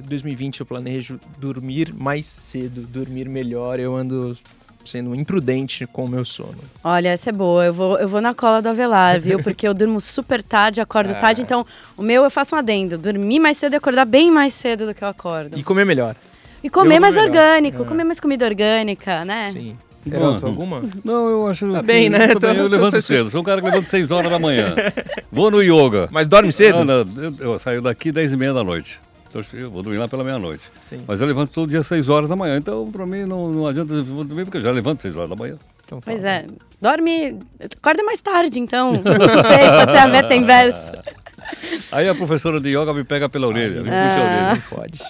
2020 0.00 0.60
eu 0.60 0.66
planejo 0.66 1.18
dormir 1.38 1.92
mais 1.94 2.26
cedo, 2.26 2.82
dormir 2.82 3.28
melhor. 3.28 3.78
Eu 3.80 3.94
ando 3.96 4.36
sendo 4.84 5.14
imprudente 5.14 5.86
com 5.86 6.04
o 6.04 6.08
meu 6.08 6.24
sono. 6.24 6.56
Olha, 6.82 7.08
essa 7.10 7.28
é 7.28 7.32
boa. 7.32 7.66
Eu 7.66 7.74
vou, 7.74 7.98
eu 7.98 8.08
vou 8.08 8.20
na 8.20 8.32
cola 8.32 8.62
do 8.62 8.68
Avelar, 8.70 9.20
viu? 9.20 9.38
Porque 9.42 9.68
eu 9.68 9.74
durmo 9.74 10.00
super 10.00 10.42
tarde, 10.42 10.80
acordo 10.80 11.10
É. 11.10 11.14
tarde. 11.14 11.42
Então, 11.42 11.66
o 11.96 12.02
meu 12.02 12.24
eu 12.24 12.30
faço 12.30 12.54
um 12.54 12.58
adendo. 12.58 12.96
Dormir 12.96 13.38
mais 13.38 13.58
cedo 13.58 13.74
e 13.74 13.76
acordar 13.76 14.04
bem 14.06 14.30
mais 14.30 14.54
cedo 14.54 14.86
do 14.86 14.94
que 14.94 15.02
eu 15.04 15.08
acordo. 15.08 15.58
E 15.58 15.62
comer 15.62 15.84
melhor. 15.84 16.16
E 16.64 16.70
comer 16.70 16.96
eu 16.96 17.00
mais 17.02 17.16
melhor. 17.16 17.28
orgânico, 17.28 17.82
É. 17.82 17.84
comer 17.84 18.04
mais 18.04 18.18
comida 18.18 18.46
orgânica, 18.46 19.24
né? 19.24 19.50
Sim. 19.52 19.76
Heroto, 20.10 20.46
alguma? 20.46 20.82
Não, 21.04 21.28
eu 21.28 21.46
acho 21.48 21.70
Tá 21.70 21.82
bem, 21.82 22.08
né? 22.08 22.32
eu, 22.32 22.40
também, 22.40 22.56
Tô- 22.56 22.62
eu 22.62 22.68
levanto 22.68 22.94
tô- 22.94 23.02
cedo. 23.02 23.30
Sou 23.30 23.42
um 23.42 23.44
cara 23.44 23.60
que 23.60 23.66
levanta 23.66 23.86
6 23.90 24.10
horas 24.10 24.30
da 24.30 24.38
manhã. 24.38 24.74
Vou 25.30 25.50
no 25.50 25.60
yoga. 25.62 26.08
Mas 26.10 26.26
dorme 26.28 26.50
cedo? 26.50 26.82
Não, 26.82 27.04
não, 27.04 27.22
eu, 27.24 27.34
eu 27.52 27.58
saio 27.58 27.82
daqui 27.82 28.10
10 28.10 28.32
e 28.32 28.36
meia 28.36 28.54
da 28.54 28.64
noite. 28.64 28.98
Então, 29.28 29.42
eu 29.52 29.70
vou 29.70 29.82
dormir 29.82 29.98
lá 29.98 30.08
pela 30.08 30.24
meia-noite. 30.24 30.64
Sim. 30.80 30.98
Mas 31.06 31.20
eu 31.20 31.26
levanto 31.26 31.50
todo 31.50 31.68
dia 31.68 31.80
às 31.80 31.86
6 31.86 32.08
horas 32.08 32.28
da 32.28 32.36
manhã. 32.36 32.56
Então, 32.56 32.90
pra 32.90 33.06
mim, 33.06 33.24
não, 33.24 33.50
não 33.50 33.66
adianta 33.66 33.92
eu 33.92 34.04
vou 34.04 34.24
dormir, 34.24 34.44
porque 34.44 34.58
eu 34.58 34.62
já 34.62 34.70
levanto 34.70 35.02
6 35.02 35.16
horas 35.16 35.30
da 35.30 35.36
manhã. 35.36 35.56
Então 35.84 36.00
Pois 36.00 36.22
é. 36.22 36.46
Dorme. 36.80 37.38
Acorda 37.60 38.02
mais 38.02 38.20
tarde, 38.20 38.58
então. 38.58 38.92
Não 39.02 39.42
sei, 39.42 39.70
pode 39.70 39.92
ser 39.92 39.98
a 39.98 40.06
meta 40.06 40.34
inversa. 40.34 41.02
Aí 41.90 42.06
a 42.06 42.14
professora 42.14 42.60
de 42.60 42.68
yoga 42.76 42.92
me 42.92 43.04
pega 43.04 43.26
pela 43.26 43.46
orelha, 43.46 43.82
me 43.82 43.88
puxa 43.88 43.94
a 43.94 44.22
orelha. 44.22 44.54
Não 44.54 44.78
pode. 44.78 45.02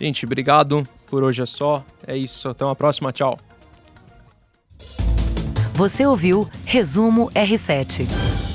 Gente, 0.00 0.26
obrigado. 0.26 0.86
Por 1.06 1.22
hoje 1.22 1.42
é 1.42 1.46
só. 1.46 1.84
É 2.06 2.16
isso. 2.16 2.48
Até 2.48 2.64
uma 2.64 2.74
próxima. 2.74 3.12
Tchau. 3.12 3.38
Você 5.74 6.04
ouviu 6.04 6.48
Resumo 6.64 7.30
R7. 7.30 8.45